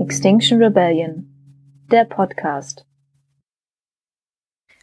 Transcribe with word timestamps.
Extinction 0.00 0.60
Rebellion, 0.60 1.28
der 1.92 2.06
Podcast. 2.06 2.84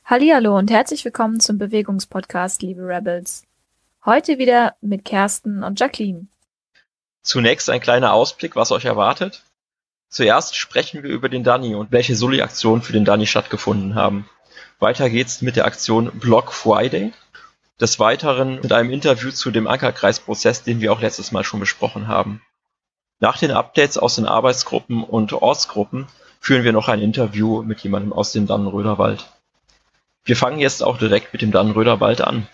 Hallihallo 0.06 0.58
und 0.58 0.72
herzlich 0.72 1.04
willkommen 1.04 1.42
zum 1.42 1.58
Bewegungspodcast, 1.58 2.62
liebe 2.62 2.84
Rebels. 2.84 3.44
Heute 4.06 4.38
wieder 4.38 4.76
mit 4.80 5.04
Kersten 5.04 5.62
und 5.64 5.78
Jacqueline. 5.78 6.28
Zunächst 7.22 7.70
ein 7.70 7.82
kleiner 7.82 8.14
Ausblick, 8.14 8.56
was 8.56 8.72
euch 8.72 8.86
erwartet. 8.86 9.44
Zuerst 10.08 10.56
sprechen 10.56 11.04
wir 11.04 11.10
über 11.10 11.28
den 11.28 11.44
Danny 11.44 11.76
und 11.76 11.92
welche 11.92 12.16
Soli-Aktionen 12.16 12.82
für 12.82 12.94
den 12.94 13.04
Danny 13.04 13.28
stattgefunden 13.28 13.96
haben. 13.96 14.30
Weiter 14.80 15.10
geht's 15.10 15.42
mit 15.42 15.58
der 15.58 15.66
Aktion 15.66 16.18
Block 16.18 16.54
Friday. 16.54 17.12
Des 17.80 18.00
Weiteren 18.00 18.62
mit 18.62 18.72
einem 18.72 18.90
Interview 18.92 19.32
zu 19.32 19.52
dem 19.52 19.68
Ankerkreisprozess, 19.68 20.64
den 20.64 20.80
wir 20.80 20.94
auch 20.94 21.02
letztes 21.02 21.34
Mal 21.34 21.44
schon 21.44 21.60
besprochen 21.60 22.08
haben. 22.08 22.42
Nach 23.20 23.38
den 23.38 23.52
Updates 23.52 23.98
aus 23.98 24.16
den 24.16 24.26
Arbeitsgruppen 24.26 25.04
und 25.04 25.34
Ortsgruppen 25.34 26.08
führen 26.40 26.64
wir 26.64 26.72
noch 26.72 26.88
ein 26.88 27.02
Interview 27.02 27.64
mit 27.64 27.82
jemandem 27.82 28.14
aus 28.14 28.32
dem 28.32 28.48
Dannenröderwald. 28.48 29.30
Wir 30.24 30.38
fangen 30.38 30.60
jetzt 30.60 30.84
auch 30.84 30.98
direkt 30.98 31.34
mit 31.34 31.42
dem 31.42 31.52
Dannenröderwald 31.52 32.22
an. 32.22 32.48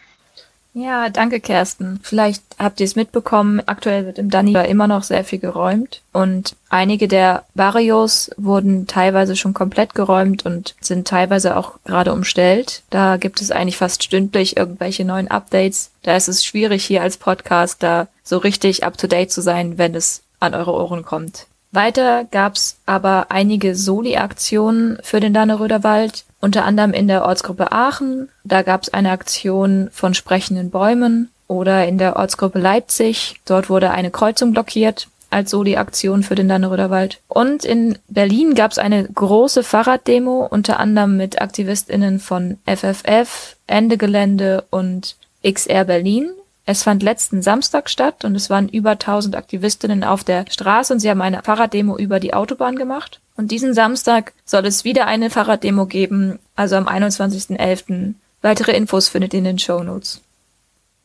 Ja, 0.74 1.10
danke 1.10 1.42
Kersten. 1.42 2.00
Vielleicht 2.02 2.44
habt 2.58 2.80
ihr 2.80 2.86
es 2.86 2.96
mitbekommen, 2.96 3.62
aktuell 3.66 4.06
wird 4.06 4.18
im 4.18 4.30
Danny 4.30 4.54
immer 4.70 4.88
noch 4.88 5.04
sehr 5.04 5.26
viel 5.26 5.40
geräumt 5.40 6.02
und 6.14 6.56
einige 6.70 7.10
der 7.10 7.44
Barrios 7.56 8.32
wurden 8.38 8.88
teilweise 8.88 9.36
schon 9.36 9.54
komplett 9.54 9.96
geräumt 9.96 10.46
und 10.46 10.76
sind 10.80 11.08
teilweise 11.08 11.58
auch 11.58 11.74
gerade 11.84 12.14
umstellt. 12.14 12.84
Da 12.90 13.18
gibt 13.18 13.42
es 13.42 13.52
eigentlich 13.52 13.78
fast 13.78 14.02
stündlich 14.02 14.56
irgendwelche 14.56 15.04
neuen 15.04 15.30
Updates. 15.30 15.92
Da 16.04 16.16
ist 16.16 16.30
es 16.30 16.46
schwierig 16.46 16.86
hier 16.86 17.02
als 17.02 17.18
Podcaster 17.18 18.08
so 18.24 18.38
richtig 18.38 18.86
up-to-date 18.86 19.32
zu 19.32 19.42
sein, 19.42 19.78
wenn 19.78 19.94
es 19.94 20.22
an 20.40 20.56
eure 20.56 20.74
Ohren 20.74 21.04
kommt. 21.04 21.48
Weiter 21.72 22.26
gab's 22.26 22.78
aber 22.86 23.28
einige 23.30 23.76
Soli-Aktionen 23.76 24.98
für 25.04 25.20
den 25.20 25.34
Danneröder 25.34 25.84
Wald 25.84 26.26
unter 26.42 26.66
anderem 26.66 26.92
in 26.92 27.08
der 27.08 27.24
Ortsgruppe 27.24 27.72
Aachen, 27.72 28.28
da 28.44 28.64
gab 28.64 28.82
es 28.84 28.94
eine 28.94 29.12
Aktion 29.12 29.90
von 29.94 30.14
sprechenden 30.16 30.72
Bäumen 30.72 31.30
oder 31.48 31.88
in 31.88 32.00
der 32.00 32.16
Ortsgruppe 32.16 32.60
Leipzig, 32.60 33.36
dort 33.46 33.70
wurde 33.70 33.92
eine 33.92 34.10
Kreuzung 34.10 34.52
blockiert 34.52 35.08
als 35.30 35.52
Soli-Aktion 35.52 36.24
für 36.24 36.36
den 36.36 36.50
Danneröder 36.50 36.90
Wald. 36.90 37.20
Und 37.28 37.64
in 37.64 37.98
Berlin 38.10 38.54
gab 38.54 38.72
es 38.72 38.80
eine 38.80 39.06
große 39.06 39.64
Fahrraddemo, 39.64 40.46
unter 40.50 40.80
anderem 40.80 41.16
mit 41.16 41.42
AktivistInnen 41.42 42.20
von 42.20 42.58
FFF, 42.66 43.56
Ende 43.68 43.98
Gelände 43.98 44.66
und 44.72 45.16
XR 45.44 45.86
Berlin. 45.86 46.32
Es 46.66 46.84
fand 46.84 47.02
letzten 47.02 47.42
Samstag 47.42 47.90
statt 47.90 48.24
und 48.24 48.36
es 48.36 48.50
waren 48.50 48.70
über 48.70 48.92
1000 48.92 49.36
Aktivistinnen 49.36 50.04
auf 50.04 50.24
der 50.24 50.46
Straße 50.50 50.94
und 50.94 51.00
sie 51.00 51.10
haben 51.10 51.22
eine 51.22 51.42
Fahrraddemo 51.42 51.98
über 51.98 52.20
die 52.20 52.34
Autobahn 52.34 52.76
gemacht. 52.76 53.20
Und 53.36 53.52
diesen 53.52 53.74
Samstag 53.74 54.34
soll 54.46 54.66
es 54.66 54.84
wieder 54.84 55.08
eine 55.08 55.30
Fahrraddemo 55.30 55.88
geben, 55.88 56.40
also 56.56 56.76
am 56.76 56.88
21.11. 56.88 58.14
Weitere 58.42 58.74
Infos 58.74 59.10
findet 59.10 59.34
ihr 59.34 59.40
in 59.40 59.46
den 59.46 59.60
Show 59.60 59.84
Notes. 59.84 60.22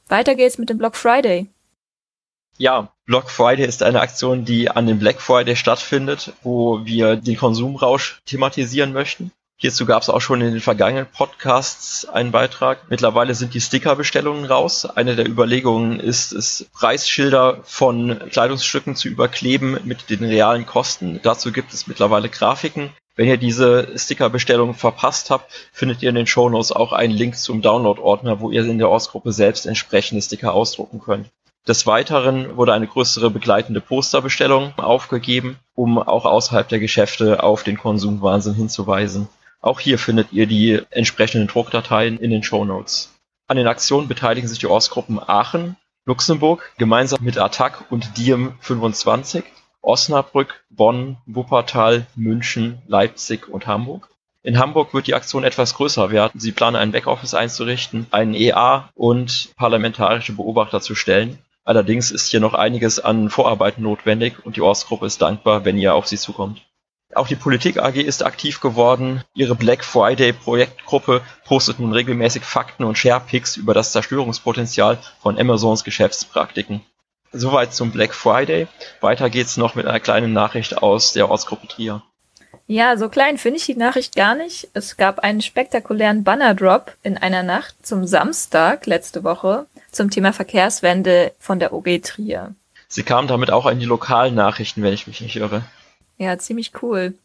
Weiter 0.09 0.34
geht's 0.34 0.59
mit 0.59 0.69
dem 0.69 0.79
Block 0.79 0.97
Friday. 0.97 1.47
Ja, 2.59 2.93
Block 3.05 3.31
Friday 3.31 3.67
ist 3.67 3.83
eine 3.83 4.01
Aktion, 4.01 4.45
die 4.45 4.71
an 4.71 4.87
dem 4.87 4.99
Black 4.99 5.21
Friday 5.21 5.57
stattfindet, 5.57 6.33
wo 6.43 6.84
wir 6.84 7.17
den 7.17 7.37
Konsumrausch 7.37 8.21
thematisieren 8.25 8.93
möchten. 8.93 9.31
Hierzu 9.59 9.87
gab 9.87 10.03
es 10.03 10.11
auch 10.11 10.21
schon 10.21 10.43
in 10.43 10.53
den 10.53 10.61
vergangenen 10.61 11.07
Podcasts 11.07 12.07
einen 12.07 12.31
Beitrag. 12.31 12.91
Mittlerweile 12.91 13.35
sind 13.35 13.55
die 13.55 13.61
Stickerbestellungen 13.62 14.45
raus. 14.45 14.85
Eine 14.85 15.17
der 15.17 15.27
Überlegungen 15.27 15.99
ist 15.99 16.33
es, 16.33 16.67
Preisschilder 16.75 17.61
von 17.62 18.19
Kleidungsstücken 18.31 18.97
zu 18.97 19.09
überkleben 19.09 19.79
mit 19.84 20.11
den 20.11 20.25
realen 20.25 20.67
Kosten. 20.67 21.21
Dazu 21.23 21.53
gibt 21.53 21.73
es 21.73 21.87
mittlerweile 21.87 22.29
Grafiken. 22.29 22.91
Wenn 23.15 23.29
ihr 23.29 23.39
diese 23.39 23.99
Stickerbestellung 23.99 24.75
verpasst 24.75 25.31
habt, 25.31 25.50
findet 25.73 26.03
ihr 26.03 26.11
in 26.11 26.17
den 26.17 26.27
Shownotes 26.27 26.71
auch 26.73 26.93
einen 26.93 27.15
Link 27.15 27.37
zum 27.37 27.62
Download-Ordner, 27.62 28.41
wo 28.41 28.50
ihr 28.50 28.62
in 28.62 28.77
der 28.77 28.91
Ortsgruppe 28.91 29.33
selbst 29.33 29.65
entsprechende 29.65 30.21
Sticker 30.21 30.53
ausdrucken 30.53 31.00
könnt. 31.00 31.31
Des 31.67 31.87
Weiteren 31.87 32.59
wurde 32.59 32.75
eine 32.75 32.87
größere 32.87 33.31
begleitende 33.31 33.81
Posterbestellung 33.81 34.75
aufgegeben, 34.77 35.59
um 35.75 35.99
auch 35.99 36.27
außerhalb 36.27 36.69
der 36.69 36.78
Geschäfte 36.78 37.43
auf 37.43 37.62
den 37.62 37.78
Konsumwahnsinn 37.78 38.55
hinzuweisen. 38.55 39.28
Auch 39.66 39.81
hier 39.81 39.99
findet 39.99 40.32
ihr 40.32 40.47
die 40.47 40.81
entsprechenden 40.91 41.49
Druckdateien 41.49 42.19
in 42.19 42.31
den 42.31 42.44
Show 42.44 42.65
Notes. 42.65 43.12
An 43.49 43.56
den 43.56 43.66
Aktionen 43.66 44.06
beteiligen 44.06 44.47
sich 44.47 44.60
die 44.60 44.69
Ortsgruppen 44.69 45.19
Aachen, 45.19 45.75
Luxemburg 46.04 46.72
gemeinsam 46.78 47.19
mit 47.21 47.37
Attac 47.37 47.91
und 47.91 48.16
Diem 48.16 48.55
25, 48.60 49.43
Osnabrück, 49.82 50.65
Bonn, 50.71 51.16
Wuppertal, 51.26 52.06
München, 52.15 52.81
Leipzig 52.87 53.49
und 53.49 53.66
Hamburg. 53.66 54.09
In 54.44 54.60
Hamburg 54.60 54.94
wird 54.94 55.09
die 55.09 55.15
Aktion 55.15 55.43
etwas 55.43 55.75
größer 55.75 56.12
werden. 56.12 56.38
Sie 56.38 56.53
planen 56.53 56.76
ein 56.76 56.93
Backoffice 56.93 57.34
einzurichten, 57.34 58.06
einen 58.12 58.34
EA 58.34 58.88
und 58.94 59.49
parlamentarische 59.56 60.34
Beobachter 60.34 60.81
zu 60.81 60.94
stellen. 60.94 61.41
Allerdings 61.65 62.12
ist 62.12 62.31
hier 62.31 62.38
noch 62.38 62.55
einiges 62.55 63.00
an 63.00 63.31
Vorarbeiten 63.31 63.82
notwendig 63.82 64.47
und 64.47 64.55
die 64.55 64.60
Ortsgruppe 64.60 65.06
ist 65.06 65.22
dankbar, 65.22 65.65
wenn 65.65 65.76
ihr 65.76 65.97
auf 65.97 66.06
sie 66.06 66.19
zukommt. 66.19 66.62
Auch 67.16 67.28
die 67.28 67.34
Politik 67.34 67.78
AG 67.78 67.97
ist 67.97 68.22
aktiv 68.22 68.60
geworden. 68.60 69.25
Ihre 69.32 69.54
Black 69.54 69.82
Friday 69.87 70.34
Projektgruppe 70.34 71.22
postet 71.47 71.81
nun 71.81 71.94
regelmäßig 71.94 72.44
Fakten 72.44 72.84
und 72.84 72.99
Sharepics 72.99 73.56
über 73.56 73.72
das 73.72 73.93
Zerstörungspotenzial 73.93 74.99
von 75.22 75.38
Amazons 75.38 75.82
Geschäftspraktiken. 75.82 76.82
Soweit 77.32 77.72
zum 77.72 77.91
Black 77.91 78.12
Friday. 78.12 78.69
Weiter 79.00 79.31
geht's 79.31 79.56
noch 79.56 79.75
mit 79.75 79.87
einer 79.87 79.99
kleinen 79.99 80.34
Nachricht 80.34 80.76
aus 80.76 81.15
der 81.15 81.31
Ortsgruppe 81.31 81.69
Trier. 81.69 82.03
Ja, 82.66 82.99
so 82.99 83.09
klein 83.09 83.38
finde 83.38 83.60
ich 83.60 83.65
die 83.65 83.76
Nachricht 83.76 84.15
gar 84.15 84.34
nicht. 84.34 84.69
Es 84.75 84.99
gab 84.99 85.21
einen 85.21 85.41
spektakulären 85.41 86.22
Bannerdrop 86.22 86.93
in 87.03 87.16
einer 87.16 87.43
Nacht 87.43 87.75
zum 87.81 88.06
Samstag 88.06 88.84
letzte 88.84 89.25
Woche 89.25 89.65
zum 89.91 90.10
Thema 90.10 90.34
Verkehrswende 90.34 91.32
von 91.38 91.60
der 91.60 91.72
OG 91.72 92.03
Trier. 92.03 92.55
Sie 92.88 93.05
kam 93.05 93.26
damit 93.26 93.50
auch 93.50 93.65
in 93.65 93.81
die 93.81 93.87
lokalen 93.87 94.34
Nachrichten, 94.34 94.82
wenn 94.82 94.93
ich 94.93 95.06
mich 95.06 95.22
nicht 95.22 95.37
irre. 95.37 95.62
Ja, 96.19 96.38
ziemlich 96.38 96.72
cool. 96.82 97.19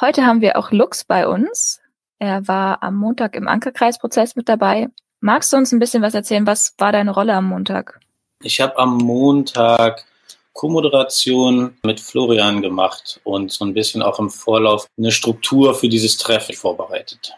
Heute 0.00 0.24
haben 0.24 0.40
wir 0.40 0.56
auch 0.56 0.70
Lux 0.70 1.04
bei 1.04 1.26
uns. 1.26 1.80
Er 2.18 2.46
war 2.46 2.82
am 2.82 2.96
Montag 2.96 3.34
im 3.34 3.48
Ankerkreisprozess 3.48 4.36
mit 4.36 4.48
dabei. 4.48 4.88
Magst 5.20 5.52
du 5.52 5.56
uns 5.56 5.72
ein 5.72 5.78
bisschen 5.78 6.02
was 6.02 6.14
erzählen? 6.14 6.46
Was 6.46 6.74
war 6.78 6.92
deine 6.92 7.10
Rolle 7.10 7.34
am 7.34 7.46
Montag? 7.48 8.00
Ich 8.42 8.60
habe 8.60 8.78
am 8.78 8.96
Montag 8.96 10.06
Co-Moderation 10.52 11.76
mit 11.82 12.00
Florian 12.00 12.62
gemacht 12.62 13.20
und 13.24 13.52
so 13.52 13.64
ein 13.64 13.74
bisschen 13.74 14.02
auch 14.02 14.18
im 14.18 14.30
Vorlauf 14.30 14.86
eine 14.98 15.12
Struktur 15.12 15.74
für 15.74 15.88
dieses 15.88 16.16
Treffen 16.16 16.54
vorbereitet. 16.54 17.34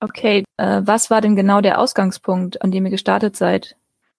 Okay, 0.00 0.44
äh, 0.56 0.82
was 0.84 1.10
war 1.10 1.20
denn 1.20 1.36
genau 1.36 1.60
der 1.60 1.78
Ausgangspunkt, 1.78 2.60
an 2.62 2.70
dem 2.70 2.84
ihr 2.84 2.90
gestartet 2.90 3.36
seid? 3.36 3.76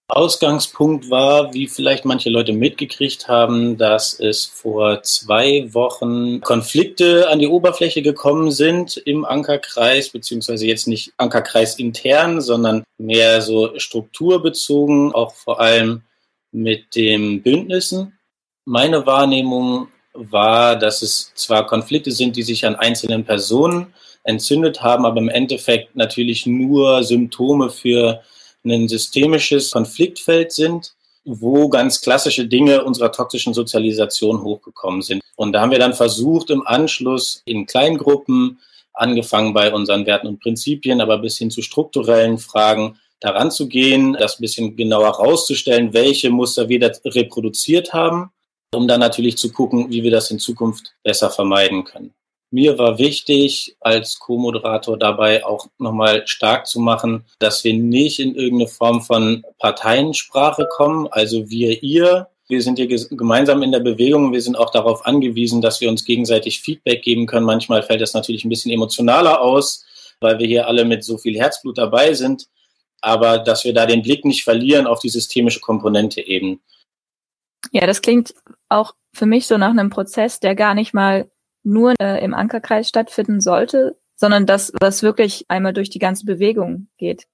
Ausgangspunkt 0.08 1.10
war, 1.10 1.54
wie 1.56 1.68
vielleicht 1.68 2.06
manche 2.06 2.30
Leute 2.30 2.54
mitgekriegt 2.54 3.28
haben, 3.28 3.76
dass 3.78 4.20
es 4.20 4.46
vor 4.46 5.02
zwei 5.02 5.74
Wochen 5.74 6.42
Konflikte 6.42 7.28
an 7.28 7.40
die 7.40 7.48
Oberfläche 7.48 8.04
gekommen 8.04 8.52
sind 8.52 8.98
im 8.98 9.26
Ankerkreis, 9.26 10.10
beziehungsweise 10.10 10.68
jetzt 10.68 10.88
nicht 10.88 11.14
Ankerkreis 11.18 11.80
intern, 11.80 12.40
sondern 12.40 12.84
mehr 13.00 13.42
so 13.42 13.80
strukturbezogen, 13.80 15.12
auch 15.12 15.34
vor 15.34 15.60
allem 15.60 16.04
mit 16.52 16.96
den 16.96 17.42
Bündnissen. 17.42 18.14
Meine 18.64 19.08
Wahrnehmung 19.08 19.88
war, 20.14 20.76
dass 20.76 21.02
es 21.02 21.34
zwar 21.34 21.66
Konflikte 21.66 22.12
sind, 22.12 22.36
die 22.36 22.44
sich 22.44 22.66
an 22.66 22.76
einzelnen 22.76 23.26
Personen 23.26 23.88
entzündet 24.24 24.84
haben, 24.84 25.04
aber 25.06 25.20
im 25.20 25.30
Endeffekt 25.30 25.96
natürlich 25.96 26.46
nur 26.46 27.04
Symptome 27.04 27.72
für 27.72 28.22
ein 28.66 28.88
systemisches 28.88 29.72
Konfliktfeld 29.72 30.52
sind, 30.52 30.94
wo 31.24 31.70
ganz 31.70 32.02
klassische 32.02 32.48
Dinge 32.48 32.84
unserer 32.84 33.12
toxischen 33.12 33.54
Sozialisation 33.54 34.44
hochgekommen 34.44 35.02
sind. 35.02 35.22
Und 35.36 35.54
da 35.54 35.62
haben 35.62 35.72
wir 35.72 35.80
dann 35.80 35.94
versucht, 35.94 36.50
im 36.50 36.66
Anschluss 36.66 37.42
in 37.46 37.66
Kleingruppen, 37.66 38.60
angefangen 38.94 39.54
bei 39.54 39.74
unseren 39.74 40.06
Werten 40.06 40.28
und 40.28 40.40
Prinzipien, 40.40 41.02
aber 41.02 41.18
bis 41.18 41.38
hin 41.38 41.52
zu 41.52 41.62
strukturellen 41.62 42.38
Fragen, 42.38 42.98
daran 43.20 43.52
zu 43.52 43.68
gehen, 43.68 44.14
das 44.14 44.40
ein 44.40 44.42
bisschen 44.42 44.76
genauer 44.76 45.18
herauszustellen, 45.18 45.94
welche 45.94 46.30
Muster 46.30 46.70
wir 46.70 46.80
da 46.80 46.92
reproduziert 47.06 47.94
haben, 47.94 48.32
um 48.74 48.88
dann 48.88 49.00
natürlich 49.00 49.38
zu 49.38 49.52
gucken, 49.52 49.90
wie 49.90 50.04
wir 50.04 50.12
das 50.12 50.32
in 50.32 50.40
Zukunft 50.40 50.94
besser 51.04 51.30
vermeiden 51.30 51.84
können. 51.84 52.14
Mir 52.56 52.78
war 52.78 53.00
wichtig, 53.00 53.76
als 53.82 54.18
Co-Moderator 54.18 54.98
dabei 54.98 55.46
auch 55.46 55.68
nochmal 55.78 56.26
stark 56.26 56.68
zu 56.68 56.80
machen, 56.80 57.26
dass 57.38 57.66
wir 57.66 57.74
nicht 57.74 58.22
in 58.22 58.34
irgendeine 58.34 58.70
Form 58.70 59.02
von 59.02 59.44
Parteiensprache 59.60 60.66
kommen, 60.72 61.10
also 61.12 61.50
wir, 61.50 61.84
ihr. 61.84 62.30
Wir 62.48 62.62
sind 62.62 62.78
hier 62.80 62.88
gemeinsam 62.88 63.62
in 63.62 63.74
der 63.74 63.82
Bewegung. 63.82 64.32
Wir 64.32 64.42
sind 64.42 64.56
auch 64.56 64.70
darauf 64.70 65.06
angewiesen, 65.06 65.62
dass 65.62 65.82
wir 65.82 65.90
uns 65.90 66.06
gegenseitig 66.06 66.62
Feedback 66.62 67.02
geben 67.02 67.26
können. 67.26 67.46
Manchmal 67.46 67.84
fällt 67.84 68.00
das 68.00 68.14
natürlich 68.14 68.46
ein 68.46 68.50
bisschen 68.50 68.72
emotionaler 68.72 69.42
aus, 69.42 69.84
weil 70.22 70.40
wir 70.40 70.48
hier 70.48 70.66
alle 70.66 70.86
mit 70.86 71.04
so 71.04 71.18
viel 71.18 71.38
Herzblut 71.38 71.78
dabei 71.78 72.14
sind. 72.14 72.48
Aber 73.02 73.38
dass 73.38 73.66
wir 73.66 73.74
da 73.74 73.86
den 73.86 74.02
Blick 74.02 74.24
nicht 74.24 74.46
verlieren 74.46 74.88
auf 74.88 75.00
die 75.00 75.10
systemische 75.10 75.60
Komponente 75.60 76.26
eben. 76.26 76.62
Ja, 77.74 77.86
das 77.86 78.02
klingt 78.02 78.34
auch 78.70 78.94
für 79.12 79.26
mich 79.26 79.46
so 79.46 79.58
nach 79.58 79.72
einem 79.72 79.90
Prozess, 79.90 80.40
der 80.40 80.56
gar 80.56 80.74
nicht 80.74 80.94
mal 80.94 81.30
nur 81.66 81.94
äh, 82.00 82.24
im 82.24 82.34
Ankerkreis 82.34 82.88
stattfinden 82.88 83.42
sollte, 83.42 83.98
sondern 84.16 84.46
das, 84.46 84.72
was 84.80 85.04
wirklich 85.04 85.46
einmal 85.50 85.74
durch 85.74 85.90
die 85.90 86.00
ganze 86.00 86.26
Bewegung 86.26 86.88
geht. 86.98 87.28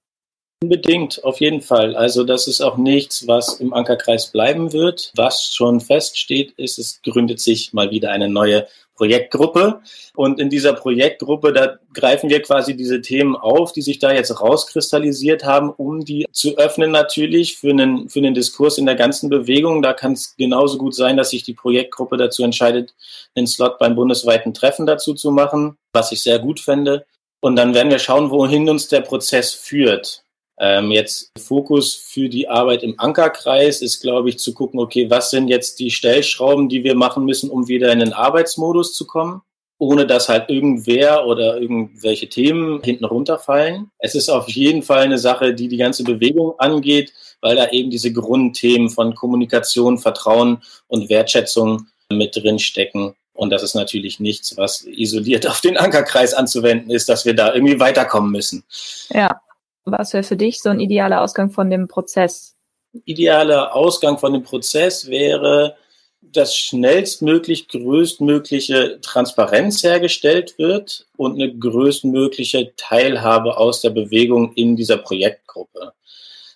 Unbedingt, 0.62 1.24
auf 1.24 1.40
jeden 1.40 1.60
Fall. 1.60 1.96
Also 1.96 2.22
das 2.22 2.46
ist 2.46 2.60
auch 2.60 2.76
nichts, 2.76 3.26
was 3.26 3.54
im 3.54 3.74
Ankerkreis 3.74 4.30
bleiben 4.30 4.72
wird. 4.72 5.12
Was 5.16 5.52
schon 5.52 5.80
feststeht, 5.80 6.52
ist, 6.52 6.78
es 6.78 7.02
gründet 7.02 7.40
sich 7.40 7.72
mal 7.72 7.90
wieder 7.90 8.12
eine 8.12 8.28
neue 8.28 8.68
Projektgruppe. 8.94 9.80
Und 10.14 10.38
in 10.38 10.50
dieser 10.50 10.72
Projektgruppe, 10.74 11.52
da 11.52 11.78
greifen 11.94 12.30
wir 12.30 12.42
quasi 12.42 12.76
diese 12.76 13.00
Themen 13.00 13.36
auf, 13.36 13.72
die 13.72 13.82
sich 13.82 13.98
da 13.98 14.12
jetzt 14.12 14.40
rauskristallisiert 14.40 15.44
haben, 15.44 15.70
um 15.70 16.04
die 16.04 16.26
zu 16.32 16.56
öffnen 16.56 16.90
natürlich 16.90 17.56
für 17.56 17.70
einen, 17.70 18.08
für 18.08 18.18
einen 18.18 18.34
Diskurs 18.34 18.78
in 18.78 18.86
der 18.86 18.96
ganzen 18.96 19.30
Bewegung. 19.30 19.82
Da 19.82 19.92
kann 19.92 20.12
es 20.12 20.36
genauso 20.36 20.78
gut 20.78 20.94
sein, 20.94 21.16
dass 21.16 21.30
sich 21.30 21.42
die 21.42 21.54
Projektgruppe 21.54 22.16
dazu 22.16 22.42
entscheidet, 22.42 22.94
einen 23.34 23.46
Slot 23.46 23.78
beim 23.78 23.94
bundesweiten 23.94 24.54
Treffen 24.54 24.86
dazu 24.86 25.14
zu 25.14 25.30
machen, 25.30 25.76
was 25.92 26.12
ich 26.12 26.22
sehr 26.22 26.38
gut 26.38 26.60
fände. 26.60 27.04
Und 27.40 27.56
dann 27.56 27.74
werden 27.74 27.90
wir 27.90 27.98
schauen, 27.98 28.30
wohin 28.30 28.68
uns 28.68 28.88
der 28.88 29.00
Prozess 29.00 29.52
führt. 29.52 30.21
Ähm, 30.58 30.90
jetzt 30.90 31.30
Fokus 31.38 31.94
für 31.94 32.28
die 32.28 32.48
Arbeit 32.48 32.82
im 32.82 32.98
Ankerkreis 32.98 33.82
ist, 33.82 34.00
glaube 34.00 34.28
ich, 34.28 34.38
zu 34.38 34.52
gucken, 34.54 34.80
okay, 34.80 35.10
was 35.10 35.30
sind 35.30 35.48
jetzt 35.48 35.78
die 35.80 35.90
Stellschrauben, 35.90 36.68
die 36.68 36.84
wir 36.84 36.94
machen 36.94 37.24
müssen, 37.24 37.50
um 37.50 37.68
wieder 37.68 37.92
in 37.92 38.00
den 38.00 38.12
Arbeitsmodus 38.12 38.94
zu 38.94 39.06
kommen, 39.06 39.42
ohne 39.78 40.06
dass 40.06 40.28
halt 40.28 40.48
irgendwer 40.50 41.26
oder 41.26 41.60
irgendwelche 41.60 42.28
Themen 42.28 42.82
hinten 42.82 43.04
runterfallen. 43.04 43.90
Es 43.98 44.14
ist 44.14 44.28
auf 44.28 44.48
jeden 44.48 44.82
Fall 44.82 45.00
eine 45.00 45.18
Sache, 45.18 45.54
die 45.54 45.68
die 45.68 45.78
ganze 45.78 46.04
Bewegung 46.04 46.54
angeht, 46.58 47.12
weil 47.40 47.56
da 47.56 47.70
eben 47.70 47.90
diese 47.90 48.12
Grundthemen 48.12 48.90
von 48.90 49.14
Kommunikation, 49.14 49.98
Vertrauen 49.98 50.62
und 50.86 51.08
Wertschätzung 51.08 51.88
mit 52.10 52.36
drin 52.36 52.58
stecken. 52.58 53.14
Und 53.32 53.50
das 53.50 53.62
ist 53.62 53.74
natürlich 53.74 54.20
nichts, 54.20 54.56
was 54.56 54.84
isoliert 54.84 55.46
auf 55.48 55.60
den 55.60 55.76
Ankerkreis 55.76 56.34
anzuwenden 56.34 56.90
ist, 56.90 57.08
dass 57.08 57.24
wir 57.24 57.34
da 57.34 57.54
irgendwie 57.54 57.80
weiterkommen 57.80 58.30
müssen. 58.30 58.62
Ja, 59.10 59.40
was 59.84 60.12
wäre 60.12 60.22
für 60.22 60.36
dich 60.36 60.60
so 60.60 60.70
ein 60.70 60.80
idealer 60.80 61.22
Ausgang 61.22 61.50
von 61.50 61.70
dem 61.70 61.88
Prozess? 61.88 62.56
Idealer 63.04 63.74
Ausgang 63.74 64.18
von 64.18 64.32
dem 64.32 64.42
Prozess 64.42 65.06
wäre, 65.06 65.76
dass 66.20 66.56
schnellstmöglich 66.56 67.68
größtmögliche 67.68 69.00
Transparenz 69.00 69.82
hergestellt 69.82 70.56
wird 70.58 71.06
und 71.16 71.34
eine 71.34 71.52
größtmögliche 71.52 72.74
Teilhabe 72.76 73.56
aus 73.56 73.80
der 73.80 73.90
Bewegung 73.90 74.52
in 74.54 74.76
dieser 74.76 74.98
Projektgruppe, 74.98 75.92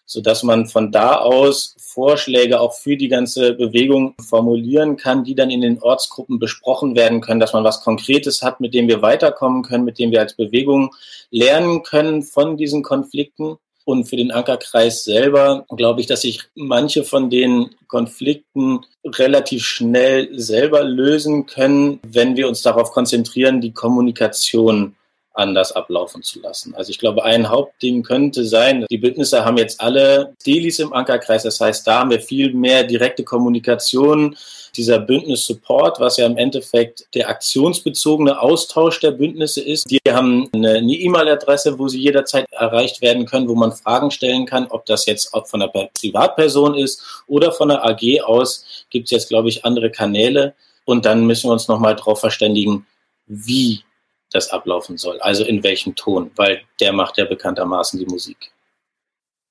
sodass 0.07 0.43
man 0.45 0.67
von 0.67 0.93
da 0.93 1.17
aus 1.17 1.75
Vorschläge 1.79 2.61
auch 2.61 2.75
für 2.75 2.97
die 2.97 3.09
ganze 3.09 3.55
Bewegung 3.55 4.15
formulieren 4.21 4.97
kann, 4.97 5.25
die 5.25 5.35
dann 5.35 5.51
in 5.51 5.61
den 5.61 5.83
Ortsgruppen 5.83 6.39
besprochen 6.39 6.95
werden 6.95 7.21
können, 7.21 7.41
dass 7.41 7.53
man 7.53 7.65
was 7.65 7.83
Konkretes 7.83 8.43
hat, 8.43 8.61
mit 8.61 8.73
dem 8.73 8.87
wir 8.87 9.03
weiterkommen 9.03 9.63
können, 9.63 9.85
mit 9.85 9.99
dem 9.99 10.13
wir 10.13 10.21
als 10.21 10.35
Bewegung 10.35 10.95
lernen 11.31 11.83
können 11.83 12.23
von 12.23 12.57
diesen 12.57 12.83
Konflikten. 12.83 13.57
Und 13.85 14.07
für 14.07 14.17
den 14.17 14.33
Ankerkreis 14.33 15.05
selber 15.05 15.65
glaube 15.77 16.01
ich, 16.01 16.07
dass 16.07 16.23
sich 16.23 16.43
manche 16.55 17.05
von 17.05 17.31
den 17.31 17.71
Konflikten 17.87 18.81
relativ 19.05 19.65
schnell 19.65 20.29
selber 20.39 20.83
lösen 20.83 21.47
können, 21.47 22.01
wenn 22.05 22.37
wir 22.37 22.49
uns 22.49 22.63
darauf 22.63 22.91
konzentrieren, 22.91 23.61
die 23.61 23.73
Kommunikation 23.73 24.97
anders 25.37 25.73
ablaufen 25.73 26.23
zu 26.23 26.41
lassen. 26.41 26.75
Also 26.75 26.91
ich 26.91 26.99
glaube, 26.99 27.25
ein 27.25 27.49
Hauptding 27.49 28.03
könnte 28.03 28.45
sein, 28.45 28.87
die 28.91 28.99
Bündnisse 28.99 29.45
haben 29.45 29.59
jetzt 29.59 29.81
alle 29.81 30.35
Delis 30.47 30.79
im 30.79 30.93
Ankerkreis. 30.93 31.43
Das 31.43 31.61
heißt, 31.61 31.87
da 31.87 32.01
haben 32.01 32.11
wir 32.11 32.21
viel 32.21 32.53
mehr 32.53 32.85
direkte 32.85 33.25
Kommunikation, 33.25 34.37
dieser 34.77 34.99
Bündnis-Support, 34.99 36.01
was 36.01 36.19
ja 36.19 36.27
im 36.27 36.37
Endeffekt 36.37 37.07
der 37.15 37.29
aktionsbezogene 37.29 38.41
Austausch 38.41 39.01
der 39.01 39.13
Bündnisse 39.13 39.63
ist. 39.63 39.91
Die 39.91 39.99
haben 40.09 40.51
eine 40.55 40.79
E-Mail-Adresse, 40.81 41.79
wo 41.79 41.89
sie 41.89 42.01
jederzeit 42.01 42.47
erreicht 42.51 43.01
werden 43.01 43.27
können, 43.27 43.49
wo 43.49 43.55
man 43.55 43.73
Fragen 43.73 44.11
stellen 44.11 44.47
kann, 44.47 44.67
ob 44.69 44.85
das 44.87 45.07
jetzt 45.07 45.33
auch 45.33 45.47
von 45.47 45.63
einer 45.63 45.73
Privatperson 45.99 46.75
ist 46.75 47.25
oder 47.27 47.53
von 47.53 47.69
der 47.69 47.85
AG 47.85 48.21
aus, 48.23 48.65
gibt 48.91 49.07
es 49.07 49.11
jetzt, 49.11 49.29
glaube 49.29 49.49
ich, 49.49 49.65
andere 49.65 49.91
Kanäle. 49.91 50.55
Und 50.85 51.05
dann 51.05 51.27
müssen 51.27 51.49
wir 51.49 51.53
uns 51.53 51.69
nochmal 51.69 51.97
darauf 51.97 52.21
verständigen, 52.21 52.87
wie 53.27 53.83
das 54.31 54.51
ablaufen 54.51 54.99
soll. 54.99 55.21
Also 55.21 55.45
in 55.45 55.63
welchem 55.63 55.95
Ton, 55.95 56.31
weil 56.37 56.63
der 56.81 56.93
macht 56.93 57.19
ja 57.19 57.25
bekanntermaßen 57.25 57.99
die 57.99 58.07
Musik. 58.07 58.53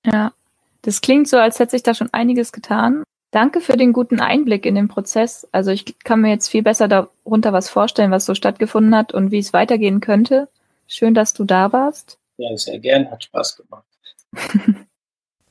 Ja, 0.06 0.33
das 0.81 1.01
klingt 1.01 1.27
so, 1.27 1.38
als 1.38 1.60
hätte 1.60 1.72
sich 1.72 1.83
da 1.83 1.94
schon 1.94 2.13
einiges 2.13 2.51
getan. 2.51 3.04
Danke 3.31 3.60
für 3.60 3.75
den 3.75 3.92
guten 3.92 4.22
Einblick 4.22 4.66
in 4.66 4.75
den 4.75 4.88
Prozess. 4.88 5.48
Also 5.51 5.72
ich 5.72 6.00
kann 6.00 6.22
mir 6.22 6.30
jetzt 6.30 6.48
viel 6.48 6.63
besser 6.63 6.88
darunter 6.88 7.51
was 7.54 7.69
vorstellen, 7.69 8.12
was 8.12 8.25
so 8.25 8.36
stattgefunden 8.36 8.95
hat 8.95 9.13
und 9.13 9.31
wie 9.31 9.39
es 9.39 9.51
weitergehen 9.51 10.00
könnte. 10.00 10.48
Schön, 10.88 11.13
dass 11.13 11.33
du 11.33 11.44
da 11.44 11.74
warst. 11.74 12.18
Ja, 12.38 12.56
sehr 12.56 12.80
gern, 12.80 13.10
hat 13.10 13.24
Spaß 13.24 13.57
gemacht. 13.57 13.86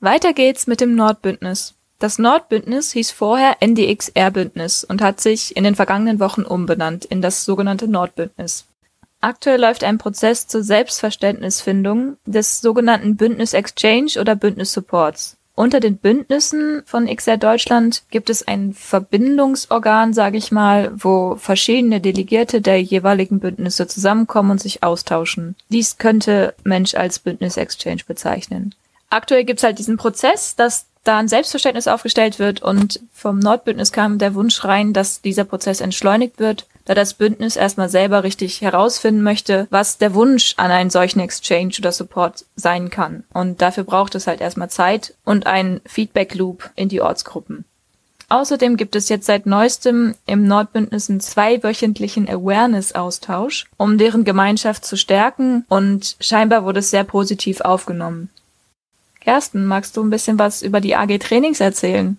Weiter 0.01 0.33
geht's 0.33 0.67
mit 0.67 0.81
dem 0.81 0.95
Nordbündnis. 0.95 1.75
Das 1.99 2.19
Nordbündnis 2.19 2.93
hieß 2.93 3.11
vorher 3.11 3.57
NDXR-Bündnis 3.61 4.85
und 4.85 5.01
hat 5.01 5.21
sich 5.21 5.57
in 5.57 5.65
den 5.65 5.75
vergangenen 5.75 6.21
Wochen 6.21 6.43
umbenannt 6.43 7.05
in 7.05 7.23
das 7.23 7.45
sogenannte 7.45 7.89
Nordbündnis. 7.89 8.67
Aktuell 9.25 9.59
läuft 9.59 9.85
ein 9.85 9.97
Prozess 9.97 10.49
zur 10.49 10.63
Selbstverständnisfindung 10.63 12.19
des 12.27 12.61
sogenannten 12.61 13.17
Bündnis 13.17 13.55
Exchange 13.55 14.21
oder 14.21 14.37
Bündnis 14.37 14.75
Supports. 14.75 15.39
Unter 15.55 15.81
den 15.81 15.97
Bündnissen 15.97 16.83
von 16.85 17.07
XR 17.07 17.39
Deutschland 17.39 18.03
gibt 18.11 18.29
es 18.29 18.47
ein 18.47 18.75
Verbindungsorgan, 18.75 20.13
sage 20.13 20.37
ich 20.37 20.53
mal, 20.53 20.93
wo 20.95 21.37
verschiedene 21.37 22.03
Delegierte 22.03 22.61
der 22.61 22.83
jeweiligen 22.83 23.41
Bündnisse 23.41 23.87
zusammenkommen 23.87 24.51
und 24.51 24.61
sich 24.61 24.83
austauschen. 24.83 25.57
Dies 25.71 25.97
könnte 25.97 26.55
Mensch 26.63 26.95
als 26.95 27.19
Bündnis 27.19 27.57
Exchange 27.57 28.03
bezeichnen. 28.07 28.75
Aktuell 29.09 29.45
gibt 29.45 29.61
es 29.61 29.65
halt 29.65 29.79
diesen 29.79 29.97
Prozess, 29.97 30.55
dass 30.55 30.85
da 31.03 31.17
ein 31.17 31.29
Selbstverständnis 31.29 31.89
aufgestellt 31.89 32.39
wird 32.39 32.61
und 32.61 33.01
vom 33.15 33.39
Nordbündnis 33.39 33.91
kam 33.91 34.19
der 34.19 34.35
Wunsch 34.35 34.63
rein, 34.67 34.93
dass 34.93 35.23
dieser 35.23 35.45
Prozess 35.45 35.81
entschleunigt 35.81 36.39
wird 36.39 36.67
da 36.85 36.95
das 36.95 37.15
Bündnis 37.15 37.57
erstmal 37.57 37.89
selber 37.89 38.25
richtig 38.25 38.61
herausfinden 38.61 39.23
möchte, 39.23 39.67
was 39.71 39.99
der 39.99 40.15
Wunsch 40.15 40.55
an 40.57 40.71
einen 40.71 40.91
solchen 40.91 41.21
Exchange 41.21 41.75
oder 41.79 41.93
Support 41.93 42.45
sein 42.57 42.91
kann. 42.91 43.25
Und 43.33 43.63
dafür 43.63 43.85
braucht 43.85 44.15
es 44.15 44.27
halt 44.27 44.41
erstmal 44.41 44.71
Zeit 44.71 45.15
und 45.25 45.47
einen 45.47 45.81
Feedback 45.87 46.35
Loop 46.35 46.71
in 46.77 46.89
die 46.89 47.01
Ortsgruppen. 47.01 47.65
Außerdem 48.29 48.77
gibt 48.77 48.97
es 48.97 49.09
jetzt 49.09 49.27
seit 49.27 49.47
neuestem 49.47 50.15
im 50.27 50.47
Nordbündnis 50.47 51.11
einen 51.11 51.21
zweiwöchentlichen 51.21 52.29
Awareness-Austausch, 52.29 53.67
um 53.77 53.99
deren 53.99 54.25
Gemeinschaft 54.25 54.85
zu 54.85 54.97
stärken 54.97 55.65
und 55.69 56.17
scheinbar 56.21 56.65
wurde 56.65 56.81
es 56.81 56.91
sehr 56.91 57.05
positiv 57.05 57.61
aufgenommen. 57.61 58.31
Kersten, 59.21 59.65
magst 59.67 59.97
du 59.97 60.03
ein 60.03 60.11
bisschen 60.11 60.39
was 60.39 60.63
über 60.63 60.81
die 60.81 60.97
AG 60.97 61.19
Trainings 61.19 61.61
erzählen? 61.61 62.19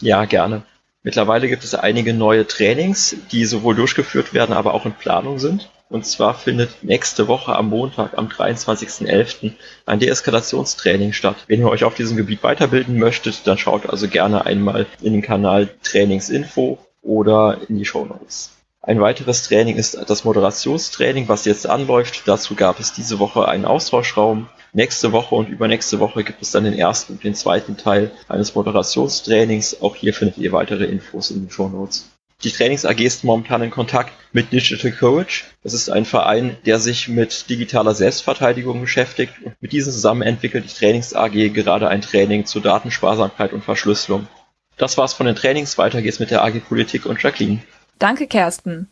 Ja, 0.00 0.24
gerne. 0.24 0.62
Mittlerweile 1.06 1.46
gibt 1.46 1.62
es 1.62 1.76
einige 1.76 2.12
neue 2.14 2.48
Trainings, 2.48 3.14
die 3.30 3.44
sowohl 3.44 3.76
durchgeführt 3.76 4.34
werden, 4.34 4.52
aber 4.52 4.74
auch 4.74 4.86
in 4.86 4.92
Planung 4.92 5.38
sind. 5.38 5.70
Und 5.88 6.04
zwar 6.04 6.34
findet 6.34 6.82
nächste 6.82 7.28
Woche 7.28 7.54
am 7.54 7.68
Montag, 7.68 8.18
am 8.18 8.26
23.11. 8.26 9.52
ein 9.86 10.00
Deeskalationstraining 10.00 11.12
statt. 11.12 11.36
Wenn 11.46 11.60
ihr 11.60 11.68
euch 11.68 11.84
auf 11.84 11.94
diesem 11.94 12.16
Gebiet 12.16 12.42
weiterbilden 12.42 12.98
möchtet, 12.98 13.46
dann 13.46 13.56
schaut 13.56 13.88
also 13.88 14.08
gerne 14.08 14.46
einmal 14.46 14.86
in 15.00 15.12
den 15.12 15.22
Kanal 15.22 15.68
Trainingsinfo 15.84 16.78
oder 17.02 17.58
in 17.68 17.78
die 17.78 17.84
Show 17.84 18.04
Notes. 18.04 18.50
Ein 18.82 19.00
weiteres 19.00 19.44
Training 19.44 19.76
ist 19.76 19.96
das 20.08 20.24
Moderationstraining, 20.24 21.28
was 21.28 21.44
jetzt 21.44 21.68
anläuft. 21.68 22.22
Dazu 22.26 22.56
gab 22.56 22.80
es 22.80 22.92
diese 22.92 23.20
Woche 23.20 23.46
einen 23.46 23.64
Austauschraum 23.64 24.48
Nächste 24.76 25.10
Woche 25.12 25.34
und 25.34 25.48
übernächste 25.48 26.00
Woche 26.00 26.22
gibt 26.22 26.42
es 26.42 26.50
dann 26.50 26.64
den 26.64 26.74
ersten 26.74 27.14
und 27.14 27.24
den 27.24 27.34
zweiten 27.34 27.78
Teil 27.78 28.10
eines 28.28 28.54
Moderationstrainings. 28.54 29.80
Auch 29.80 29.96
hier 29.96 30.12
findet 30.12 30.36
ihr 30.36 30.52
weitere 30.52 30.84
Infos 30.84 31.30
in 31.30 31.40
den 31.40 31.50
Show 31.50 31.70
Notes. 31.70 32.10
Die 32.44 32.50
Trainings 32.50 32.84
AG 32.84 33.00
ist 33.00 33.24
momentan 33.24 33.62
in 33.62 33.70
Kontakt 33.70 34.12
mit 34.34 34.52
Digital 34.52 34.92
Courage. 34.92 35.44
Das 35.62 35.72
ist 35.72 35.88
ein 35.88 36.04
Verein, 36.04 36.58
der 36.66 36.78
sich 36.78 37.08
mit 37.08 37.48
digitaler 37.48 37.94
Selbstverteidigung 37.94 38.82
beschäftigt. 38.82 39.32
Und 39.42 39.54
mit 39.62 39.72
diesem 39.72 39.94
zusammen 39.94 40.20
entwickelt 40.20 40.66
die 40.66 40.74
Trainings 40.74 41.14
AG 41.14 41.54
gerade 41.54 41.88
ein 41.88 42.02
Training 42.02 42.44
zur 42.44 42.60
Datensparsamkeit 42.60 43.54
und 43.54 43.64
Verschlüsselung. 43.64 44.28
Das 44.76 44.98
war's 44.98 45.14
von 45.14 45.24
den 45.24 45.36
Trainings. 45.36 45.78
Weiter 45.78 46.02
geht's 46.02 46.18
mit 46.18 46.30
der 46.30 46.44
AG 46.44 46.60
Politik 46.68 47.06
und 47.06 47.22
Jacqueline. 47.22 47.62
Danke, 47.98 48.26
Kersten. 48.26 48.90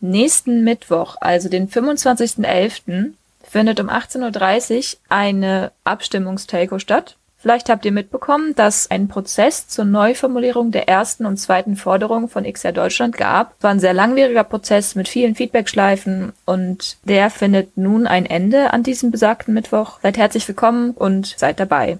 Nächsten 0.00 0.62
Mittwoch, 0.62 1.16
also 1.22 1.48
den 1.48 1.70
25.11., 1.70 3.14
findet 3.42 3.80
um 3.80 3.88
18.30 3.88 4.94
Uhr 4.94 5.00
eine 5.08 5.72
Abstimmungstelco 5.84 6.78
statt. 6.78 7.16
Vielleicht 7.36 7.70
habt 7.70 7.86
ihr 7.86 7.92
mitbekommen, 7.92 8.54
dass 8.54 8.90
ein 8.90 9.08
Prozess 9.08 9.66
zur 9.66 9.86
Neuformulierung 9.86 10.72
der 10.72 10.88
ersten 10.88 11.24
und 11.24 11.38
zweiten 11.38 11.74
Forderung 11.74 12.28
von 12.28 12.44
XR 12.44 12.72
Deutschland 12.72 13.16
gab. 13.16 13.54
Es 13.56 13.62
war 13.62 13.70
ein 13.70 13.80
sehr 13.80 13.94
langwieriger 13.94 14.44
Prozess 14.44 14.94
mit 14.94 15.08
vielen 15.08 15.34
Feedbackschleifen 15.34 16.34
und 16.44 16.98
der 17.04 17.30
findet 17.30 17.78
nun 17.78 18.06
ein 18.06 18.26
Ende 18.26 18.74
an 18.74 18.82
diesem 18.82 19.10
besagten 19.10 19.54
Mittwoch. 19.54 20.00
Seid 20.02 20.18
herzlich 20.18 20.46
willkommen 20.48 20.90
und 20.90 21.34
seid 21.38 21.58
dabei. 21.60 21.98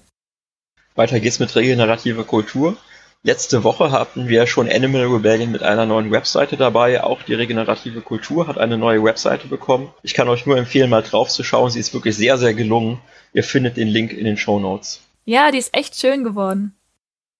Weiter 0.93 1.19
geht's 1.19 1.39
mit 1.39 1.55
regenerative 1.55 2.23
Kultur. 2.23 2.77
Letzte 3.23 3.63
Woche 3.63 3.91
hatten 3.91 4.29
wir 4.29 4.47
schon 4.47 4.67
Animal 4.67 5.05
Rebellion 5.05 5.51
mit 5.51 5.61
einer 5.61 5.85
neuen 5.85 6.09
Webseite 6.09 6.57
dabei. 6.57 7.03
Auch 7.03 7.21
die 7.21 7.35
regenerative 7.35 8.01
Kultur 8.01 8.47
hat 8.47 8.57
eine 8.57 8.79
neue 8.79 9.03
Webseite 9.03 9.47
bekommen. 9.47 9.93
Ich 10.01 10.15
kann 10.15 10.27
euch 10.27 10.47
nur 10.47 10.57
empfehlen, 10.57 10.89
mal 10.89 11.03
drauf 11.03 11.29
zu 11.29 11.43
schauen. 11.43 11.69
Sie 11.69 11.79
ist 11.79 11.93
wirklich 11.93 12.15
sehr, 12.17 12.39
sehr 12.39 12.55
gelungen. 12.55 12.99
Ihr 13.31 13.43
findet 13.43 13.77
den 13.77 13.87
Link 13.87 14.11
in 14.11 14.25
den 14.25 14.37
Show 14.37 14.59
Notes. 14.59 15.01
Ja, 15.25 15.51
die 15.51 15.59
ist 15.59 15.75
echt 15.75 15.99
schön 15.99 16.23
geworden. 16.23 16.75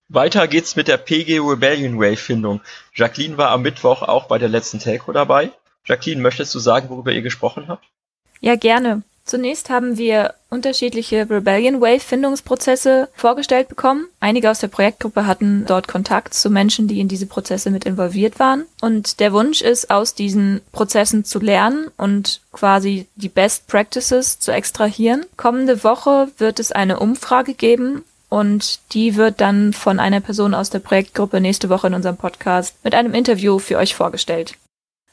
Weiter 0.07 0.47
geht's 0.47 0.75
mit 0.75 0.87
der 0.87 0.97
PG 0.97 1.39
Rebellion 1.39 1.97
Wave 1.99 2.17
Findung. 2.17 2.61
Jacqueline 2.93 3.37
war 3.37 3.49
am 3.49 3.63
Mittwoch 3.63 4.03
auch 4.03 4.25
bei 4.25 4.37
der 4.37 4.49
letzten 4.49 4.77
Telco 4.77 5.11
dabei. 5.13 5.49
Jacqueline, 5.85 6.21
möchtest 6.21 6.53
du 6.53 6.59
sagen, 6.59 6.89
worüber 6.89 7.11
ihr 7.11 7.23
gesprochen 7.23 7.69
habt? 7.69 7.85
Ja, 8.39 8.55
gerne. 8.55 9.01
Zunächst 9.31 9.69
haben 9.69 9.97
wir 9.97 10.33
unterschiedliche 10.49 11.29
Rebellion 11.29 11.79
Wave 11.79 12.01
Findungsprozesse 12.01 13.07
vorgestellt 13.15 13.69
bekommen. 13.69 14.07
Einige 14.19 14.51
aus 14.51 14.59
der 14.59 14.67
Projektgruppe 14.67 15.25
hatten 15.25 15.63
dort 15.65 15.87
Kontakt 15.87 16.33
zu 16.33 16.49
Menschen, 16.49 16.89
die 16.89 16.99
in 16.99 17.07
diese 17.07 17.27
Prozesse 17.27 17.71
mit 17.71 17.85
involviert 17.85 18.39
waren. 18.39 18.65
Und 18.81 19.21
der 19.21 19.31
Wunsch 19.31 19.61
ist, 19.61 19.89
aus 19.89 20.15
diesen 20.15 20.59
Prozessen 20.73 21.23
zu 21.23 21.39
lernen 21.39 21.87
und 21.95 22.41
quasi 22.51 23.07
die 23.15 23.29
Best 23.29 23.67
Practices 23.67 24.37
zu 24.39 24.51
extrahieren. 24.51 25.25
Kommende 25.37 25.85
Woche 25.85 26.27
wird 26.37 26.59
es 26.59 26.73
eine 26.73 26.99
Umfrage 26.99 27.53
geben, 27.53 28.03
und 28.27 28.79
die 28.93 29.15
wird 29.15 29.39
dann 29.39 29.71
von 29.71 29.99
einer 29.99 30.19
Person 30.19 30.53
aus 30.53 30.69
der 30.69 30.79
Projektgruppe 30.79 31.39
nächste 31.39 31.69
Woche 31.69 31.87
in 31.87 31.93
unserem 31.93 32.17
Podcast 32.17 32.75
mit 32.83 32.95
einem 32.95 33.13
Interview 33.13 33.59
für 33.59 33.77
euch 33.77 33.95
vorgestellt. 33.95 34.55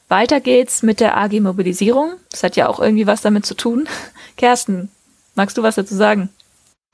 Weiter 0.09 0.41
geht's 0.41 0.81
mit 0.81 0.99
der 0.99 1.17
AG 1.17 1.39
Mobilisierung. 1.39 2.15
Das 2.31 2.41
hat 2.41 2.55
ja 2.55 2.67
auch 2.67 2.79
irgendwie 2.79 3.05
was 3.05 3.21
damit 3.21 3.45
zu 3.45 3.53
tun. 3.53 3.87
Kersten, 4.37 4.89
magst 5.35 5.57
du 5.57 5.63
was 5.63 5.75
dazu 5.75 5.95
sagen? 5.95 6.29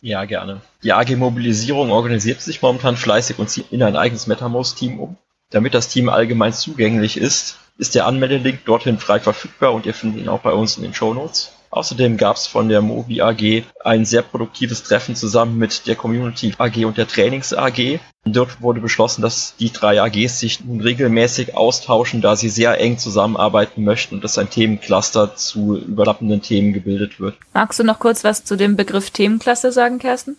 Ja, 0.02 0.26
gerne. 0.26 0.62
Die 0.84 0.92
AG 0.92 1.16
Mobilisierung 1.16 1.92
organisiert 1.92 2.42
sich 2.42 2.62
momentan 2.62 2.98
fleißig 2.98 3.40
und 3.40 3.50
zieht 3.50 3.72
in 3.72 3.82
ein 3.82 3.96
eigenes 3.96 4.28
MetaMost-Team 4.28 5.00
um. 5.00 5.18
Damit 5.50 5.74
das 5.74 5.88
Team 5.88 6.10
allgemein 6.10 6.52
zugänglich 6.52 7.16
ist, 7.16 7.58
ist 7.78 7.96
der 7.96 8.06
Anmeldelink 8.06 8.66
dorthin 8.66 9.00
frei 9.00 9.22
verfügbar 9.22 9.74
und 9.74 9.86
ihr 9.86 9.94
findet 9.94 10.22
ihn 10.22 10.30
auch 10.30 10.42
bei 10.42 10.52
uns 10.52 10.76
in 10.76 10.84
den 10.84 10.94
Show 10.94 11.14
Notes. 11.14 11.54
Außerdem 11.76 12.16
gab 12.16 12.38
es 12.38 12.48
von 12.48 12.70
der 12.70 12.82
Mobi 12.82 13.22
AG 13.22 13.64
ein 13.84 14.06
sehr 14.06 14.22
produktives 14.22 14.84
Treffen 14.84 15.14
zusammen 15.14 15.58
mit 15.58 15.88
der 15.88 15.98
Community 15.98 16.54
AG 16.58 16.86
und 16.86 16.98
der 16.98 17.06
Trainings 17.06 17.54
AG. 17.54 18.00
Dort 18.24 18.62
wurde 18.62 18.80
beschlossen, 18.80 19.22
dass 19.22 19.58
die 19.58 19.74
drei 19.74 20.02
AGs 20.02 20.40
sich 20.40 20.64
nun 20.64 20.80
regelmäßig 20.80 21.58
austauschen, 21.58 22.22
da 22.22 22.38
sie 22.38 22.48
sehr 22.48 22.80
eng 22.80 22.98
zusammenarbeiten 22.98 23.84
möchten 23.84 24.16
und 24.16 24.24
dass 24.24 24.38
ein 24.38 24.50
Themencluster 24.50 25.36
zu 25.36 25.76
überlappenden 25.76 26.42
Themen 26.42 26.72
gebildet 26.72 27.20
wird. 27.20 27.36
Magst 27.54 27.78
du 27.78 27.84
noch 27.84 28.00
kurz 28.00 28.24
was 28.24 28.46
zu 28.46 28.56
dem 28.56 28.78
Begriff 28.78 29.10
Themencluster 29.10 29.74
sagen, 29.74 30.00
Kersten? 30.00 30.38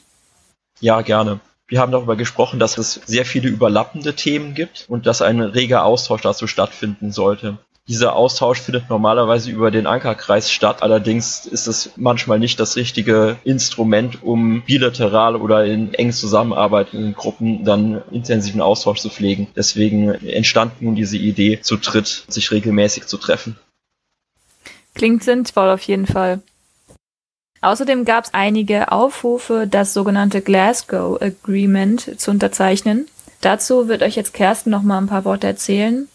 Ja, 0.81 1.03
gerne. 1.03 1.41
Wir 1.69 1.81
haben 1.81 1.93
darüber 1.93 2.17
gesprochen, 2.17 2.59
dass 2.59 2.79
es 2.79 2.95
sehr 2.95 3.27
viele 3.27 3.49
überlappende 3.49 4.15
Themen 4.15 4.55
gibt 4.55 4.87
und 4.89 5.05
dass 5.05 5.21
ein 5.21 5.41
reger 5.41 5.85
Austausch 5.85 6.23
dazu 6.23 6.47
stattfinden 6.47 7.13
sollte. 7.13 7.59
Dieser 7.89 8.17
Austausch 8.17 8.61
findet 8.61 8.91
normalerweise 8.91 9.49
über 9.51 9.71
den 9.71 9.87
Ankerkreis 9.87 10.51
statt. 10.51 10.83
Allerdings 10.83 11.47
ist 11.47 11.69
es 11.69 11.93
manchmal 11.95 12.41
nicht 12.41 12.59
das 12.59 12.75
richtige 12.75 13.37
Instrument, 13.45 14.25
um 14.25 14.63
bilateral 14.63 15.37
oder 15.37 15.65
in 15.65 15.95
eng 15.95 16.11
zusammenarbeitenden 16.11 17.15
Gruppen 17.15 17.65
dann 17.65 18.03
intensiven 18.11 18.61
Austausch 18.61 18.99
zu 18.99 19.09
pflegen. 19.09 19.47
Deswegen 19.55 20.09
entstand 20.09 20.83
nun 20.83 20.97
diese 20.97 21.17
Idee, 21.17 21.61
zu 21.61 21.77
dritt 21.77 22.25
sich 22.27 22.51
regelmäßig 22.51 23.07
zu 23.07 23.19
treffen. 23.19 23.57
Klingt 24.95 25.23
sinnvoll 25.23 25.71
auf 25.71 25.83
jeden 25.83 26.07
Fall. 26.07 26.41
Außerdem 27.61 28.05
gab 28.05 28.25
es 28.25 28.35
einige 28.35 28.91
Aufrufe, 28.91 29.69
das 29.71 29.95
sogenannte 29.95 30.41
Glasgow 30.41 31.21
Agreement 31.23 32.19
zu 32.19 32.33
unterzeichnen. 32.33 33.07
Dazu 33.41 33.87
wird 33.87 34.03
euch 34.03 34.17
jetzt 34.17 34.35
Kersten 34.35 34.71
noch 34.71 34.83
mal 34.83 34.99
ein 34.99 35.07
paar 35.07 35.25
Worte 35.25 35.47
erzählen. 35.47 36.09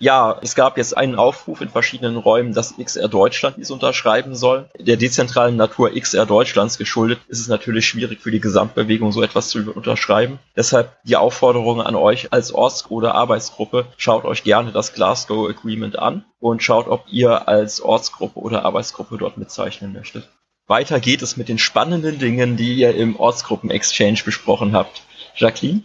Ja, 0.00 0.38
es 0.42 0.54
gab 0.54 0.78
jetzt 0.78 0.96
einen 0.96 1.16
Aufruf 1.16 1.60
in 1.60 1.70
verschiedenen 1.70 2.16
Räumen, 2.16 2.52
dass 2.52 2.76
XR 2.76 3.08
Deutschland 3.08 3.56
dies 3.56 3.70
unterschreiben 3.70 4.36
soll. 4.36 4.68
Der 4.78 4.96
dezentralen 4.96 5.56
Natur 5.56 5.90
XR 5.90 6.24
Deutschlands 6.24 6.78
geschuldet 6.78 7.18
ist 7.26 7.40
es 7.40 7.48
natürlich 7.48 7.86
schwierig 7.86 8.20
für 8.20 8.30
die 8.30 8.40
Gesamtbewegung 8.40 9.10
so 9.10 9.22
etwas 9.22 9.48
zu 9.48 9.72
unterschreiben. 9.72 10.38
Deshalb 10.56 10.96
die 11.02 11.16
Aufforderung 11.16 11.80
an 11.80 11.96
euch 11.96 12.32
als 12.32 12.52
Orts- 12.52 12.90
oder 12.90 13.16
Arbeitsgruppe, 13.16 13.86
schaut 13.96 14.24
euch 14.24 14.44
gerne 14.44 14.70
das 14.70 14.92
Glasgow 14.92 15.48
Agreement 15.48 15.98
an 15.98 16.24
und 16.38 16.62
schaut, 16.62 16.86
ob 16.86 17.04
ihr 17.10 17.48
als 17.48 17.80
Ortsgruppe 17.80 18.38
oder 18.38 18.64
Arbeitsgruppe 18.64 19.18
dort 19.18 19.36
mitzeichnen 19.36 19.92
möchtet. 19.92 20.28
Weiter 20.68 21.00
geht 21.00 21.22
es 21.22 21.36
mit 21.36 21.48
den 21.48 21.58
spannenden 21.58 22.18
Dingen, 22.18 22.56
die 22.56 22.74
ihr 22.74 22.94
im 22.94 23.16
Ortsgruppen-Exchange 23.16 24.22
besprochen 24.24 24.76
habt. 24.76 25.02
Jacqueline? 25.34 25.84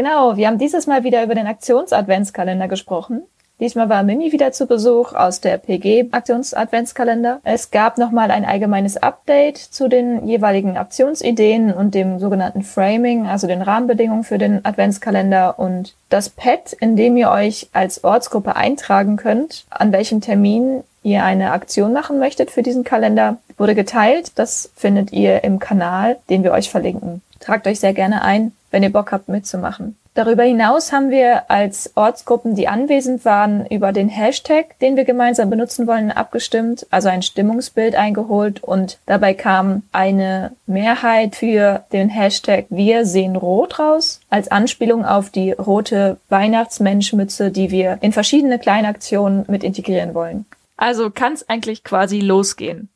Genau, 0.00 0.38
wir 0.38 0.46
haben 0.46 0.56
dieses 0.56 0.86
Mal 0.86 1.04
wieder 1.04 1.22
über 1.22 1.34
den 1.34 1.46
Aktions-Adventskalender 1.46 2.68
gesprochen. 2.68 3.20
Diesmal 3.60 3.90
war 3.90 4.02
Mimi 4.02 4.32
wieder 4.32 4.50
zu 4.50 4.64
Besuch 4.64 5.12
aus 5.12 5.42
der 5.42 5.58
PG-Aktions-Adventskalender. 5.58 7.40
Es 7.44 7.70
gab 7.70 7.98
nochmal 7.98 8.30
ein 8.30 8.46
allgemeines 8.46 8.96
Update 8.96 9.58
zu 9.58 9.88
den 9.88 10.26
jeweiligen 10.26 10.78
Aktionsideen 10.78 11.70
und 11.70 11.94
dem 11.94 12.18
sogenannten 12.18 12.62
Framing, 12.62 13.26
also 13.26 13.46
den 13.46 13.60
Rahmenbedingungen 13.60 14.24
für 14.24 14.38
den 14.38 14.64
Adventskalender 14.64 15.58
und 15.58 15.94
das 16.08 16.30
Pad, 16.30 16.72
in 16.72 16.96
dem 16.96 17.18
ihr 17.18 17.30
euch 17.30 17.68
als 17.74 18.02
Ortsgruppe 18.02 18.56
eintragen 18.56 19.18
könnt, 19.18 19.66
an 19.68 19.92
welchem 19.92 20.22
Termin 20.22 20.82
ihr 21.02 21.24
eine 21.24 21.52
Aktion 21.52 21.92
machen 21.92 22.18
möchtet 22.18 22.50
für 22.50 22.62
diesen 22.62 22.84
Kalender, 22.84 23.36
wurde 23.58 23.74
geteilt. 23.74 24.32
Das 24.36 24.70
findet 24.74 25.12
ihr 25.12 25.44
im 25.44 25.58
Kanal, 25.58 26.16
den 26.30 26.42
wir 26.42 26.52
euch 26.52 26.70
verlinken. 26.70 27.20
Tragt 27.40 27.66
euch 27.66 27.80
sehr 27.80 27.94
gerne 27.94 28.22
ein, 28.22 28.52
wenn 28.70 28.82
ihr 28.82 28.92
Bock 28.92 29.10
habt 29.12 29.28
mitzumachen. 29.28 29.96
Darüber 30.14 30.42
hinaus 30.42 30.92
haben 30.92 31.10
wir 31.10 31.50
als 31.50 31.92
Ortsgruppen, 31.94 32.54
die 32.54 32.68
anwesend 32.68 33.24
waren, 33.24 33.64
über 33.66 33.92
den 33.92 34.10
Hashtag, 34.10 34.78
den 34.80 34.96
wir 34.96 35.04
gemeinsam 35.04 35.48
benutzen 35.48 35.86
wollen, 35.86 36.10
abgestimmt, 36.10 36.86
also 36.90 37.08
ein 37.08 37.22
Stimmungsbild 37.22 37.94
eingeholt 37.94 38.62
und 38.62 38.98
dabei 39.06 39.34
kam 39.34 39.82
eine 39.92 40.50
Mehrheit 40.66 41.36
für 41.36 41.84
den 41.92 42.10
Hashtag 42.10 42.66
Wir 42.68 43.06
sehen 43.06 43.34
rot 43.34 43.78
raus, 43.78 44.20
als 44.28 44.50
Anspielung 44.50 45.06
auf 45.06 45.30
die 45.30 45.52
rote 45.52 46.18
Weihnachtsmenschmütze, 46.28 47.50
die 47.50 47.70
wir 47.70 47.98
in 48.02 48.12
verschiedene 48.12 48.58
Kleinaktionen 48.58 49.44
mit 49.48 49.64
integrieren 49.64 50.12
wollen. 50.12 50.44
Also 50.76 51.10
kann 51.10 51.32
es 51.34 51.48
eigentlich 51.48 51.82
quasi 51.82 52.20
losgehen. 52.20 52.89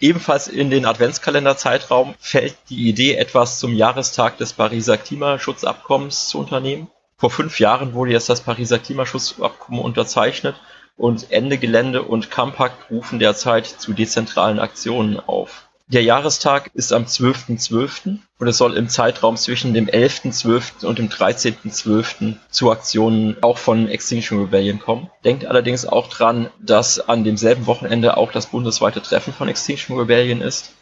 Ebenfalls 0.00 0.46
in 0.46 0.70
den 0.70 0.86
Adventskalenderzeitraum 0.86 2.14
fällt 2.20 2.56
die 2.70 2.88
Idee, 2.88 3.14
etwas 3.14 3.58
zum 3.58 3.74
Jahrestag 3.74 4.38
des 4.38 4.52
Pariser 4.52 4.96
Klimaschutzabkommens 4.96 6.28
zu 6.28 6.38
unternehmen. 6.38 6.88
Vor 7.16 7.30
fünf 7.30 7.58
Jahren 7.58 7.94
wurde 7.94 8.12
jetzt 8.12 8.28
das 8.28 8.42
Pariser 8.42 8.78
Klimaschutzabkommen 8.78 9.80
unterzeichnet 9.80 10.54
und 10.96 11.32
Ende 11.32 11.58
Gelände 11.58 12.02
und 12.02 12.30
Kampakt 12.30 12.90
rufen 12.90 13.18
derzeit 13.18 13.66
zu 13.66 13.92
dezentralen 13.92 14.60
Aktionen 14.60 15.18
auf. 15.18 15.67
Der 15.90 16.02
Jahrestag 16.02 16.70
ist 16.74 16.92
am 16.92 17.04
12.12. 17.04 17.58
.12. 17.58 18.18
und 18.38 18.46
es 18.46 18.58
soll 18.58 18.76
im 18.76 18.90
Zeitraum 18.90 19.38
zwischen 19.38 19.72
dem 19.72 19.86
11.12. 19.86 20.84
und 20.84 20.98
dem 20.98 21.08
13.12. 21.08 22.34
zu 22.50 22.70
Aktionen 22.70 23.36
auch 23.40 23.56
von 23.56 23.88
Extinction 23.88 24.38
Rebellion 24.38 24.80
kommen. 24.80 25.08
Denkt 25.24 25.46
allerdings 25.46 25.86
auch 25.86 26.08
dran, 26.08 26.50
dass 26.60 27.00
an 27.00 27.24
demselben 27.24 27.66
Wochenende 27.66 28.18
auch 28.18 28.32
das 28.32 28.48
bundesweite 28.48 29.00
Treffen 29.00 29.32
von 29.32 29.48
Extinction 29.48 29.98
Rebellion 29.98 30.42
ist. 30.42 30.74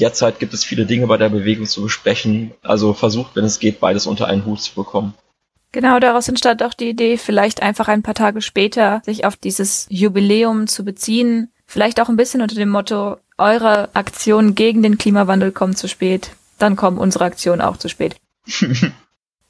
Derzeit 0.00 0.38
gibt 0.38 0.54
es 0.54 0.64
viele 0.64 0.86
Dinge 0.86 1.06
bei 1.08 1.18
der 1.18 1.28
Bewegung 1.28 1.66
zu 1.66 1.82
besprechen, 1.82 2.52
also 2.62 2.94
versucht, 2.94 3.36
wenn 3.36 3.44
es 3.44 3.60
geht, 3.60 3.80
beides 3.80 4.06
unter 4.06 4.28
einen 4.28 4.46
Hut 4.46 4.62
zu 4.62 4.74
bekommen. 4.74 5.12
Genau, 5.72 5.98
daraus 5.98 6.28
entstand 6.28 6.62
auch 6.62 6.72
die 6.72 6.88
Idee, 6.88 7.18
vielleicht 7.18 7.62
einfach 7.62 7.88
ein 7.88 8.02
paar 8.02 8.14
Tage 8.14 8.40
später 8.40 9.02
sich 9.04 9.26
auf 9.26 9.36
dieses 9.36 9.86
Jubiläum 9.90 10.68
zu 10.68 10.86
beziehen. 10.86 11.50
Vielleicht 11.66 12.00
auch 12.00 12.08
ein 12.08 12.16
bisschen 12.16 12.40
unter 12.40 12.54
dem 12.54 12.68
Motto, 12.68 13.18
eure 13.38 13.88
Aktionen 13.94 14.54
gegen 14.54 14.82
den 14.82 14.98
Klimawandel 14.98 15.52
kommen 15.52 15.76
zu 15.76 15.88
spät, 15.88 16.30
dann 16.58 16.76
kommen 16.76 16.98
unsere 16.98 17.24
Aktionen 17.24 17.60
auch 17.60 17.76
zu 17.76 17.88
spät. 17.88 18.16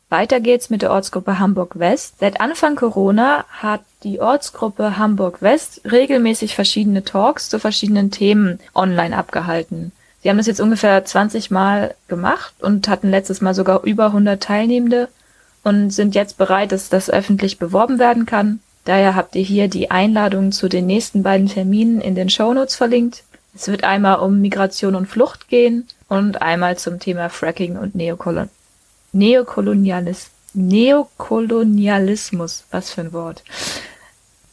Weiter 0.08 0.38
geht's 0.38 0.70
mit 0.70 0.82
der 0.82 0.92
Ortsgruppe 0.92 1.38
Hamburg 1.38 1.78
West. 1.78 2.20
Seit 2.20 2.40
Anfang 2.40 2.76
Corona 2.76 3.44
hat 3.48 3.80
die 4.04 4.20
Ortsgruppe 4.20 4.96
Hamburg 4.96 5.42
West 5.42 5.80
regelmäßig 5.90 6.54
verschiedene 6.54 7.02
Talks 7.02 7.48
zu 7.48 7.58
verschiedenen 7.58 8.10
Themen 8.10 8.60
online 8.74 9.16
abgehalten. 9.16 9.92
Sie 10.22 10.30
haben 10.30 10.36
das 10.36 10.46
jetzt 10.46 10.60
ungefähr 10.60 11.04
20 11.04 11.50
Mal 11.50 11.94
gemacht 12.06 12.54
und 12.60 12.88
hatten 12.88 13.10
letztes 13.10 13.40
Mal 13.40 13.54
sogar 13.54 13.82
über 13.82 14.06
100 14.06 14.42
Teilnehmende 14.42 15.08
und 15.64 15.90
sind 15.90 16.14
jetzt 16.14 16.38
bereit, 16.38 16.72
dass 16.72 16.88
das 16.88 17.10
öffentlich 17.10 17.58
beworben 17.58 17.98
werden 17.98 18.24
kann. 18.24 18.60
Daher 18.84 19.16
habt 19.16 19.34
ihr 19.34 19.42
hier 19.42 19.68
die 19.68 19.90
Einladung 19.90 20.52
zu 20.52 20.68
den 20.68 20.86
nächsten 20.86 21.22
beiden 21.22 21.48
Terminen 21.48 22.00
in 22.00 22.14
den 22.14 22.30
Shownotes 22.30 22.76
verlinkt. 22.76 23.23
Es 23.54 23.68
wird 23.68 23.84
einmal 23.84 24.18
um 24.18 24.40
Migration 24.40 24.96
und 24.96 25.06
Flucht 25.06 25.48
gehen 25.48 25.86
und 26.08 26.42
einmal 26.42 26.76
zum 26.76 26.98
Thema 26.98 27.28
Fracking 27.28 27.78
und 27.78 27.94
Neokolon 27.94 28.50
Neokolonialis 29.12 30.32
Neokolonialismus. 30.54 32.66
Was 32.70 32.90
für 32.90 33.02
ein 33.02 33.12
Wort. 33.12 33.44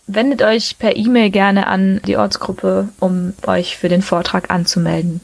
Wendet 0.08 0.42
euch 0.42 0.78
per 0.78 0.94
E-Mail 0.96 1.32
gerne 1.32 1.68
an 1.68 2.02
die 2.06 2.18
Ortsgruppe, 2.18 2.90
um 3.00 3.34
euch 3.46 3.78
für 3.78 3.90
den 3.90 4.02
Vortrag 4.02 4.52
anzumelden. 4.52 5.22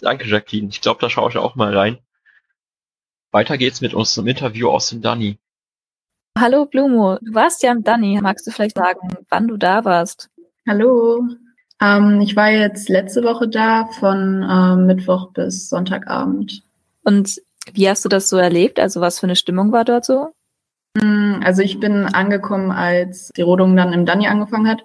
Danke, 0.00 0.26
Jacqueline. 0.26 0.70
Ich 0.70 0.80
glaube, 0.80 1.00
da 1.00 1.10
schaue 1.10 1.30
ich 1.30 1.36
auch 1.36 1.54
mal 1.54 1.76
rein. 1.76 1.98
Weiter 3.30 3.58
geht's 3.58 3.80
mit 3.80 3.94
unserem 3.94 4.28
Interview 4.28 4.70
aus 4.70 4.90
dem 4.90 5.02
Dani. 5.02 5.38
Hallo 6.38 6.66
Blumo, 6.66 7.18
du 7.20 7.34
warst 7.34 7.62
ja 7.62 7.72
im 7.72 7.84
Dani. 7.84 8.20
Magst 8.20 8.46
du 8.46 8.50
vielleicht 8.50 8.76
sagen, 8.76 9.16
wann 9.28 9.48
du 9.48 9.56
da 9.56 9.84
warst? 9.84 10.30
Hallo, 10.68 11.22
ähm, 11.84 12.20
ich 12.20 12.36
war 12.36 12.50
jetzt 12.50 12.88
letzte 12.88 13.22
Woche 13.24 13.48
da 13.48 13.86
von 13.98 14.42
äh, 14.42 14.76
Mittwoch 14.76 15.32
bis 15.32 15.68
Sonntagabend. 15.68 16.62
Und 17.04 17.40
wie 17.72 17.88
hast 17.88 18.04
du 18.04 18.08
das 18.08 18.28
so 18.28 18.36
erlebt? 18.36 18.78
Also 18.78 19.00
was 19.00 19.18
für 19.18 19.26
eine 19.26 19.36
Stimmung 19.36 19.72
war 19.72 19.84
dort 19.84 20.04
so? 20.04 20.32
Mm, 20.96 21.40
also 21.44 21.62
ich 21.62 21.80
bin 21.80 22.06
angekommen, 22.06 22.70
als 22.70 23.30
die 23.36 23.42
Rodung 23.42 23.76
dann 23.76 23.92
im 23.92 24.06
Dani 24.06 24.28
angefangen 24.28 24.68
hat. 24.68 24.84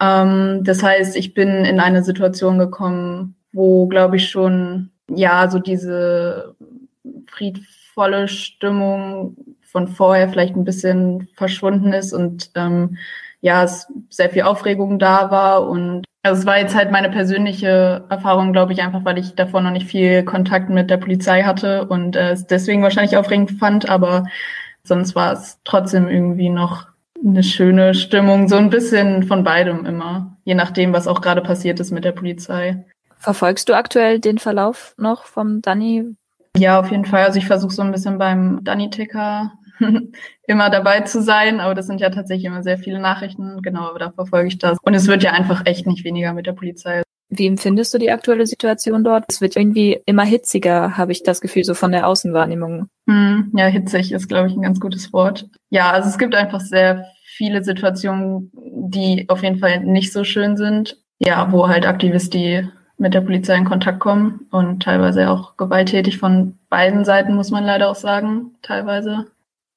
Ähm, 0.00 0.64
das 0.64 0.82
heißt, 0.82 1.16
ich 1.16 1.34
bin 1.34 1.64
in 1.64 1.80
eine 1.80 2.02
Situation 2.02 2.58
gekommen, 2.58 3.36
wo, 3.52 3.86
glaube 3.86 4.16
ich, 4.16 4.28
schon 4.28 4.90
ja 5.08 5.48
so 5.50 5.58
diese 5.58 6.56
friedvolle 7.28 8.28
Stimmung 8.28 9.36
von 9.62 9.88
vorher 9.88 10.28
vielleicht 10.28 10.56
ein 10.56 10.64
bisschen 10.64 11.28
verschwunden 11.34 11.92
ist 11.92 12.12
und 12.12 12.50
ähm, 12.54 12.96
ja, 13.40 13.62
es 13.62 13.86
sehr 14.10 14.30
viel 14.30 14.42
Aufregung 14.42 14.98
da 14.98 15.30
war 15.30 15.68
und 15.68 16.04
also 16.26 16.40
es 16.40 16.46
war 16.46 16.58
jetzt 16.58 16.74
halt 16.74 16.90
meine 16.90 17.08
persönliche 17.08 18.04
Erfahrung, 18.08 18.52
glaube 18.52 18.72
ich, 18.72 18.82
einfach, 18.82 19.04
weil 19.04 19.18
ich 19.18 19.34
davor 19.34 19.60
noch 19.60 19.70
nicht 19.70 19.86
viel 19.86 20.24
Kontakt 20.24 20.68
mit 20.68 20.90
der 20.90 20.96
Polizei 20.96 21.44
hatte 21.44 21.86
und 21.86 22.16
äh, 22.16 22.32
es 22.32 22.46
deswegen 22.46 22.82
wahrscheinlich 22.82 23.16
aufregend 23.16 23.52
fand, 23.52 23.88
aber 23.88 24.26
sonst 24.82 25.14
war 25.14 25.32
es 25.32 25.60
trotzdem 25.64 26.08
irgendwie 26.08 26.48
noch 26.48 26.88
eine 27.24 27.42
schöne 27.42 27.94
Stimmung, 27.94 28.48
so 28.48 28.56
ein 28.56 28.70
bisschen 28.70 29.22
von 29.22 29.44
beidem 29.44 29.86
immer, 29.86 30.36
je 30.44 30.54
nachdem, 30.54 30.92
was 30.92 31.06
auch 31.06 31.20
gerade 31.20 31.40
passiert 31.40 31.80
ist 31.80 31.92
mit 31.92 32.04
der 32.04 32.12
Polizei. 32.12 32.84
Verfolgst 33.18 33.68
du 33.68 33.74
aktuell 33.74 34.20
den 34.20 34.38
Verlauf 34.38 34.94
noch 34.98 35.24
vom 35.24 35.62
Danny? 35.62 36.04
Ja, 36.56 36.80
auf 36.80 36.90
jeden 36.90 37.04
Fall. 37.04 37.24
Also 37.24 37.38
ich 37.38 37.46
versuche 37.46 37.72
so 37.72 37.82
ein 37.82 37.92
bisschen 37.92 38.18
beim 38.18 38.60
Danny-Ticker 38.62 39.52
immer 40.46 40.70
dabei 40.70 41.00
zu 41.00 41.22
sein, 41.22 41.60
aber 41.60 41.74
das 41.74 41.86
sind 41.86 42.00
ja 42.00 42.10
tatsächlich 42.10 42.46
immer 42.46 42.62
sehr 42.62 42.78
viele 42.78 42.98
Nachrichten. 42.98 43.62
Genau, 43.62 43.88
aber 43.88 43.98
da 43.98 44.10
verfolge 44.10 44.48
ich 44.48 44.58
das. 44.58 44.78
Und 44.82 44.94
es 44.94 45.06
wird 45.06 45.22
ja 45.22 45.32
einfach 45.32 45.66
echt 45.66 45.86
nicht 45.86 46.04
weniger 46.04 46.32
mit 46.32 46.46
der 46.46 46.52
Polizei. 46.52 47.02
Wie 47.28 47.46
empfindest 47.46 47.92
du 47.92 47.98
die 47.98 48.10
aktuelle 48.10 48.46
Situation 48.46 49.02
dort? 49.02 49.24
Es 49.28 49.40
wird 49.40 49.56
irgendwie 49.56 50.00
immer 50.06 50.22
hitziger, 50.22 50.96
habe 50.96 51.12
ich 51.12 51.24
das 51.24 51.40
Gefühl, 51.40 51.64
so 51.64 51.74
von 51.74 51.90
der 51.90 52.06
Außenwahrnehmung. 52.06 52.88
Hm, 53.08 53.52
ja, 53.56 53.66
hitzig 53.66 54.12
ist, 54.12 54.28
glaube 54.28 54.48
ich, 54.48 54.54
ein 54.54 54.62
ganz 54.62 54.78
gutes 54.78 55.12
Wort. 55.12 55.48
Ja, 55.70 55.90
also 55.90 56.08
es 56.08 56.18
gibt 56.18 56.34
einfach 56.34 56.60
sehr 56.60 57.06
viele 57.24 57.64
Situationen, 57.64 58.52
die 58.54 59.26
auf 59.28 59.42
jeden 59.42 59.58
Fall 59.58 59.80
nicht 59.80 60.12
so 60.12 60.22
schön 60.22 60.56
sind. 60.56 60.98
Ja, 61.18 61.50
wo 61.50 61.68
halt 61.68 61.86
Aktivisten 61.86 62.72
mit 62.98 63.14
der 63.14 63.20
Polizei 63.20 63.56
in 63.56 63.64
Kontakt 63.64 64.00
kommen 64.00 64.46
und 64.50 64.82
teilweise 64.82 65.30
auch 65.30 65.56
gewalttätig 65.56 66.18
von 66.18 66.58
beiden 66.70 67.04
Seiten, 67.04 67.34
muss 67.34 67.50
man 67.50 67.64
leider 67.64 67.90
auch 67.90 67.96
sagen, 67.96 68.52
teilweise. 68.62 69.26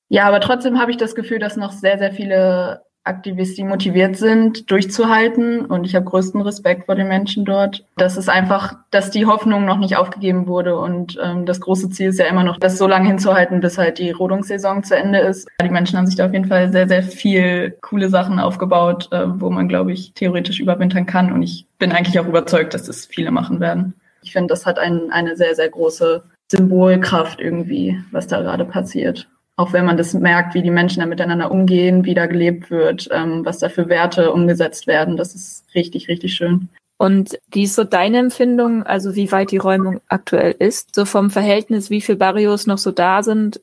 Ja, 0.10 0.28
aber 0.28 0.42
trotzdem 0.42 0.80
habe 0.80 0.92
ich 0.92 0.98
das 0.98 1.16
Gefühl, 1.16 1.40
dass 1.40 1.56
noch 1.56 1.72
sehr, 1.72 1.98
sehr 2.00 2.12
viele 2.12 2.82
Aktivisten 3.04 3.68
motiviert 3.68 4.18
sind, 4.18 4.70
durchzuhalten. 4.70 5.66
Und 5.66 5.86
ich 5.86 5.96
habe 5.96 6.06
größten 6.06 6.42
Respekt 6.42 6.86
vor 6.86 6.96
den 6.96 7.08
Menschen 7.08 7.46
dort. 7.46 7.86
Das 7.98 8.18
ist 8.18 8.30
einfach, 8.30 8.76
dass 8.92 9.10
die 9.10 9.26
Hoffnung 9.26 9.66
noch 9.66 9.78
nicht 9.78 9.96
aufgegeben 9.96 10.48
wurde. 10.48 10.78
Und 10.78 11.18
ähm, 11.22 11.46
das 11.46 11.62
große 11.62 11.90
Ziel 11.90 12.10
ist 12.10 12.20
ja 12.20 12.26
immer 12.26 12.44
noch, 12.44 12.58
das 12.58 12.78
so 12.78 12.88
lange 12.88 13.08
hinzuhalten, 13.08 13.62
bis 13.62 13.78
halt 13.78 14.00
die 14.00 14.12
Rodungssaison 14.12 14.84
zu 14.84 14.96
Ende 14.96 15.20
ist. 15.20 15.48
Die 15.62 15.70
Menschen 15.70 15.98
haben 15.98 16.08
sich 16.08 16.18
da 16.18 16.26
auf 16.26 16.34
jeden 16.34 16.48
Fall 16.48 16.72
sehr, 16.72 16.88
sehr 16.88 17.04
viel 17.04 17.78
coole 17.82 18.10
Sachen 18.10 18.40
aufgebaut, 18.40 19.10
äh, 19.12 19.26
wo 19.28 19.50
man, 19.50 19.68
glaube 19.70 19.92
ich, 19.92 20.14
theoretisch 20.14 20.60
überwintern 20.60 21.06
kann. 21.06 21.32
Und 21.32 21.42
ich 21.42 21.66
bin 21.80 21.92
eigentlich 21.92 22.20
auch 22.20 22.28
überzeugt, 22.28 22.74
dass 22.74 22.84
das 22.84 23.06
viele 23.06 23.32
machen 23.32 23.60
werden. 23.60 23.96
Ich 24.22 24.34
finde, 24.34 24.50
das 24.50 24.66
hat 24.66 24.78
ein, 24.78 25.12
eine 25.12 25.36
sehr, 25.38 25.56
sehr 25.56 25.70
große 25.70 26.24
Symbolkraft 26.52 27.40
irgendwie, 27.40 28.04
was 28.12 28.28
da 28.28 28.42
gerade 28.42 28.66
passiert 28.66 29.28
auch 29.60 29.74
wenn 29.74 29.84
man 29.84 29.98
das 29.98 30.14
merkt, 30.14 30.54
wie 30.54 30.62
die 30.62 30.72
Menschen 30.72 31.02
da 31.02 31.06
miteinander 31.06 31.52
umgehen, 31.52 32.06
wie 32.06 32.14
da 32.14 32.28
gelebt 32.28 32.72
wird, 32.72 33.10
ähm, 33.12 33.44
was 33.44 33.60
da 33.60 33.68
für 33.68 33.90
Werte 33.90 34.32
umgesetzt 34.32 34.88
werden. 34.88 35.18
Das 35.18 35.36
ist 35.36 35.66
richtig, 35.76 36.08
richtig 36.08 36.34
schön. 36.34 36.70
Und 36.96 37.38
wie 37.52 37.64
ist 37.64 37.76
so 37.76 37.84
deine 37.84 38.20
Empfindung, 38.20 38.84
also 38.84 39.16
wie 39.16 39.34
weit 39.34 39.52
die 39.52 39.58
Räumung 39.58 40.00
aktuell 40.08 40.56
ist, 40.58 40.96
so 40.96 41.04
vom 41.04 41.30
Verhältnis, 41.30 41.90
wie 41.90 42.00
viele 42.00 42.18
Barrios 42.18 42.68
noch 42.68 42.78
so 42.78 42.92
da 42.92 43.22
sind? 43.22 43.60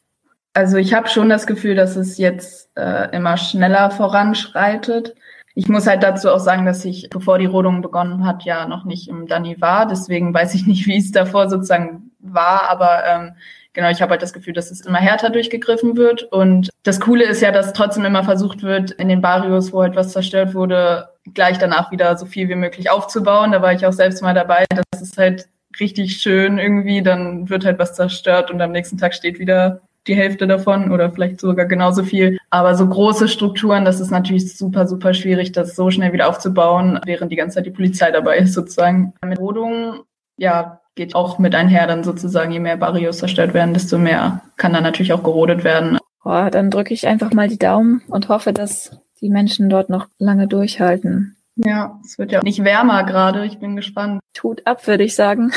Also 0.52 0.76
ich 0.76 0.92
habe 0.92 1.08
schon 1.08 1.30
das 1.30 1.46
Gefühl, 1.46 1.74
dass 1.74 1.96
es 1.96 2.18
jetzt 2.18 2.68
äh, 2.76 3.16
immer 3.16 3.38
schneller 3.38 3.90
voranschreitet. 3.90 5.14
Ich 5.54 5.68
muss 5.68 5.86
halt 5.86 6.02
dazu 6.02 6.30
auch 6.30 6.40
sagen, 6.40 6.66
dass 6.66 6.84
ich, 6.84 7.08
bevor 7.08 7.38
die 7.38 7.46
Rodung 7.46 7.80
begonnen 7.80 8.26
hat, 8.26 8.44
ja 8.44 8.68
noch 8.68 8.84
nicht 8.84 9.08
im 9.08 9.26
Dani 9.28 9.62
war. 9.62 9.86
Deswegen 9.86 10.34
weiß 10.34 10.54
ich 10.56 10.66
nicht, 10.66 10.86
wie 10.86 10.98
es 10.98 11.10
davor 11.10 11.48
sozusagen 11.48 12.10
war. 12.18 12.68
Aber 12.68 13.02
ähm, 13.06 13.32
genau, 13.76 13.90
ich 13.90 14.02
habe 14.02 14.12
halt 14.12 14.22
das 14.22 14.32
Gefühl, 14.32 14.54
dass 14.54 14.72
es 14.72 14.80
immer 14.80 14.98
härter 14.98 15.30
durchgegriffen 15.30 15.96
wird. 15.96 16.24
Und 16.24 16.70
das 16.82 16.98
Coole 16.98 17.24
ist 17.24 17.42
ja, 17.42 17.52
dass 17.52 17.74
trotzdem 17.74 18.04
immer 18.04 18.24
versucht 18.24 18.62
wird, 18.62 18.90
in 18.90 19.08
den 19.08 19.20
Barrios, 19.20 19.72
wo 19.72 19.82
etwas 19.82 20.12
zerstört 20.12 20.54
wurde, 20.54 21.10
gleich 21.34 21.58
danach 21.58 21.92
wieder 21.92 22.16
so 22.16 22.26
viel 22.26 22.48
wie 22.48 22.56
möglich 22.56 22.90
aufzubauen. 22.90 23.52
Da 23.52 23.62
war 23.62 23.72
ich 23.72 23.86
auch 23.86 23.92
selbst 23.92 24.22
mal 24.22 24.34
dabei. 24.34 24.64
Das 24.90 25.02
ist 25.02 25.18
halt 25.18 25.46
richtig 25.78 26.16
schön 26.16 26.58
irgendwie. 26.58 27.02
Dann 27.02 27.48
wird 27.50 27.64
halt 27.64 27.78
was 27.78 27.94
zerstört 27.94 28.50
und 28.50 28.60
am 28.60 28.72
nächsten 28.72 28.98
Tag 28.98 29.14
steht 29.14 29.38
wieder 29.38 29.82
die 30.06 30.16
Hälfte 30.16 30.46
davon 30.46 30.90
oder 30.90 31.10
vielleicht 31.10 31.40
sogar 31.40 31.66
genauso 31.66 32.02
viel. 32.02 32.38
Aber 32.48 32.76
so 32.76 32.88
große 32.88 33.28
Strukturen, 33.28 33.84
das 33.84 34.00
ist 34.00 34.10
natürlich 34.10 34.56
super, 34.56 34.86
super 34.86 35.12
schwierig, 35.12 35.52
das 35.52 35.76
so 35.76 35.90
schnell 35.90 36.12
wieder 36.12 36.28
aufzubauen, 36.28 36.98
während 37.04 37.30
die 37.30 37.36
ganze 37.36 37.56
Zeit 37.56 37.66
die 37.66 37.70
Polizei 37.70 38.10
dabei 38.10 38.38
ist 38.38 38.54
sozusagen. 38.54 39.12
Mit 39.22 39.38
Rodungen, 39.38 40.00
ja, 40.38 40.80
geht 40.96 41.14
auch 41.14 41.38
mit 41.38 41.54
einher 41.54 41.86
dann 41.86 42.02
sozusagen, 42.02 42.50
je 42.50 42.58
mehr 42.58 42.76
Barrios 42.76 43.18
zerstört 43.18 43.54
werden, 43.54 43.74
desto 43.74 43.98
mehr 43.98 44.42
kann 44.56 44.72
dann 44.72 44.82
natürlich 44.82 45.12
auch 45.12 45.22
gerodet 45.22 45.62
werden. 45.62 45.98
Boah, 46.24 46.50
dann 46.50 46.70
drücke 46.70 46.92
ich 46.92 47.06
einfach 47.06 47.32
mal 47.32 47.48
die 47.48 47.58
Daumen 47.58 48.02
und 48.08 48.28
hoffe, 48.28 48.52
dass 48.52 48.98
die 49.20 49.28
Menschen 49.28 49.68
dort 49.68 49.90
noch 49.90 50.08
lange 50.18 50.48
durchhalten. 50.48 51.36
Ja, 51.54 52.00
es 52.04 52.18
wird 52.18 52.32
ja 52.32 52.42
nicht 52.42 52.64
wärmer 52.64 53.04
gerade. 53.04 53.46
Ich 53.46 53.58
bin 53.58 53.76
gespannt. 53.76 54.20
Tut 54.34 54.66
ab, 54.66 54.86
würde 54.86 55.04
ich 55.04 55.14
sagen. 55.14 55.52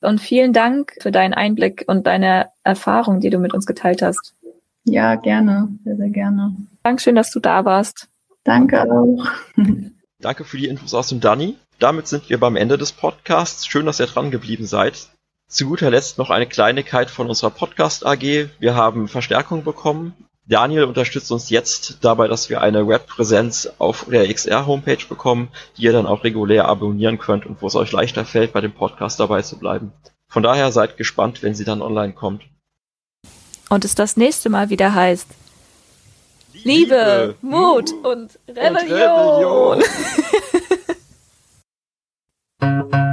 Und 0.00 0.20
vielen 0.20 0.52
Dank 0.52 0.94
für 1.00 1.12
deinen 1.12 1.34
Einblick 1.34 1.84
und 1.86 2.06
deine 2.06 2.48
Erfahrung, 2.64 3.20
die 3.20 3.30
du 3.30 3.38
mit 3.38 3.54
uns 3.54 3.66
geteilt 3.66 4.02
hast. 4.02 4.34
Ja, 4.84 5.16
gerne. 5.16 5.68
Sehr, 5.84 5.96
sehr 5.96 6.10
gerne. 6.10 6.54
Dankeschön, 6.82 7.14
dass 7.14 7.30
du 7.30 7.40
da 7.40 7.64
warst. 7.64 8.08
Danke 8.44 8.82
auch. 8.90 9.26
Danke 10.20 10.44
für 10.44 10.56
die 10.56 10.68
Infos 10.68 10.94
aus 10.94 11.08
dem 11.08 11.20
Danny. 11.20 11.56
Damit 11.78 12.08
sind 12.08 12.28
wir 12.28 12.40
beim 12.40 12.56
Ende 12.56 12.76
des 12.76 12.90
Podcasts. 12.90 13.64
Schön, 13.64 13.86
dass 13.86 14.00
ihr 14.00 14.06
dran 14.06 14.32
geblieben 14.32 14.66
seid. 14.66 15.10
Zu 15.48 15.68
guter 15.68 15.90
Letzt 15.90 16.18
noch 16.18 16.30
eine 16.30 16.46
Kleinigkeit 16.46 17.08
von 17.08 17.28
unserer 17.28 17.50
Podcast 17.50 18.04
AG. 18.04 18.48
Wir 18.58 18.74
haben 18.74 19.06
Verstärkung 19.06 19.62
bekommen. 19.62 20.12
Daniel 20.44 20.84
unterstützt 20.84 21.30
uns 21.30 21.50
jetzt 21.50 21.98
dabei, 22.00 22.26
dass 22.26 22.50
wir 22.50 22.62
eine 22.62 22.88
Webpräsenz 22.88 23.70
auf 23.78 24.06
der 24.10 24.32
XR 24.32 24.66
Homepage 24.66 25.04
bekommen, 25.08 25.50
die 25.76 25.82
ihr 25.82 25.92
dann 25.92 26.06
auch 26.06 26.24
regulär 26.24 26.64
abonnieren 26.64 27.18
könnt 27.18 27.46
und 27.46 27.62
wo 27.62 27.68
es 27.68 27.76
euch 27.76 27.92
leichter 27.92 28.24
fällt, 28.24 28.52
bei 28.52 28.60
dem 28.60 28.72
Podcast 28.72 29.20
dabei 29.20 29.42
zu 29.42 29.56
bleiben. 29.56 29.92
Von 30.28 30.42
daher 30.42 30.72
seid 30.72 30.96
gespannt, 30.96 31.44
wenn 31.44 31.54
sie 31.54 31.64
dann 31.64 31.80
online 31.80 32.12
kommt. 32.12 32.42
Und 33.68 33.84
es 33.84 33.94
das 33.94 34.16
nächste 34.16 34.48
Mal 34.48 34.68
wieder 34.68 34.94
heißt 34.94 35.28
Liebe, 36.54 36.64
Liebe 36.64 37.34
Mut 37.40 37.92
und 38.02 38.36
Rebellion. 38.48 38.76
Und 38.76 39.82
Rebellion. 39.82 39.82
Música 42.60 43.07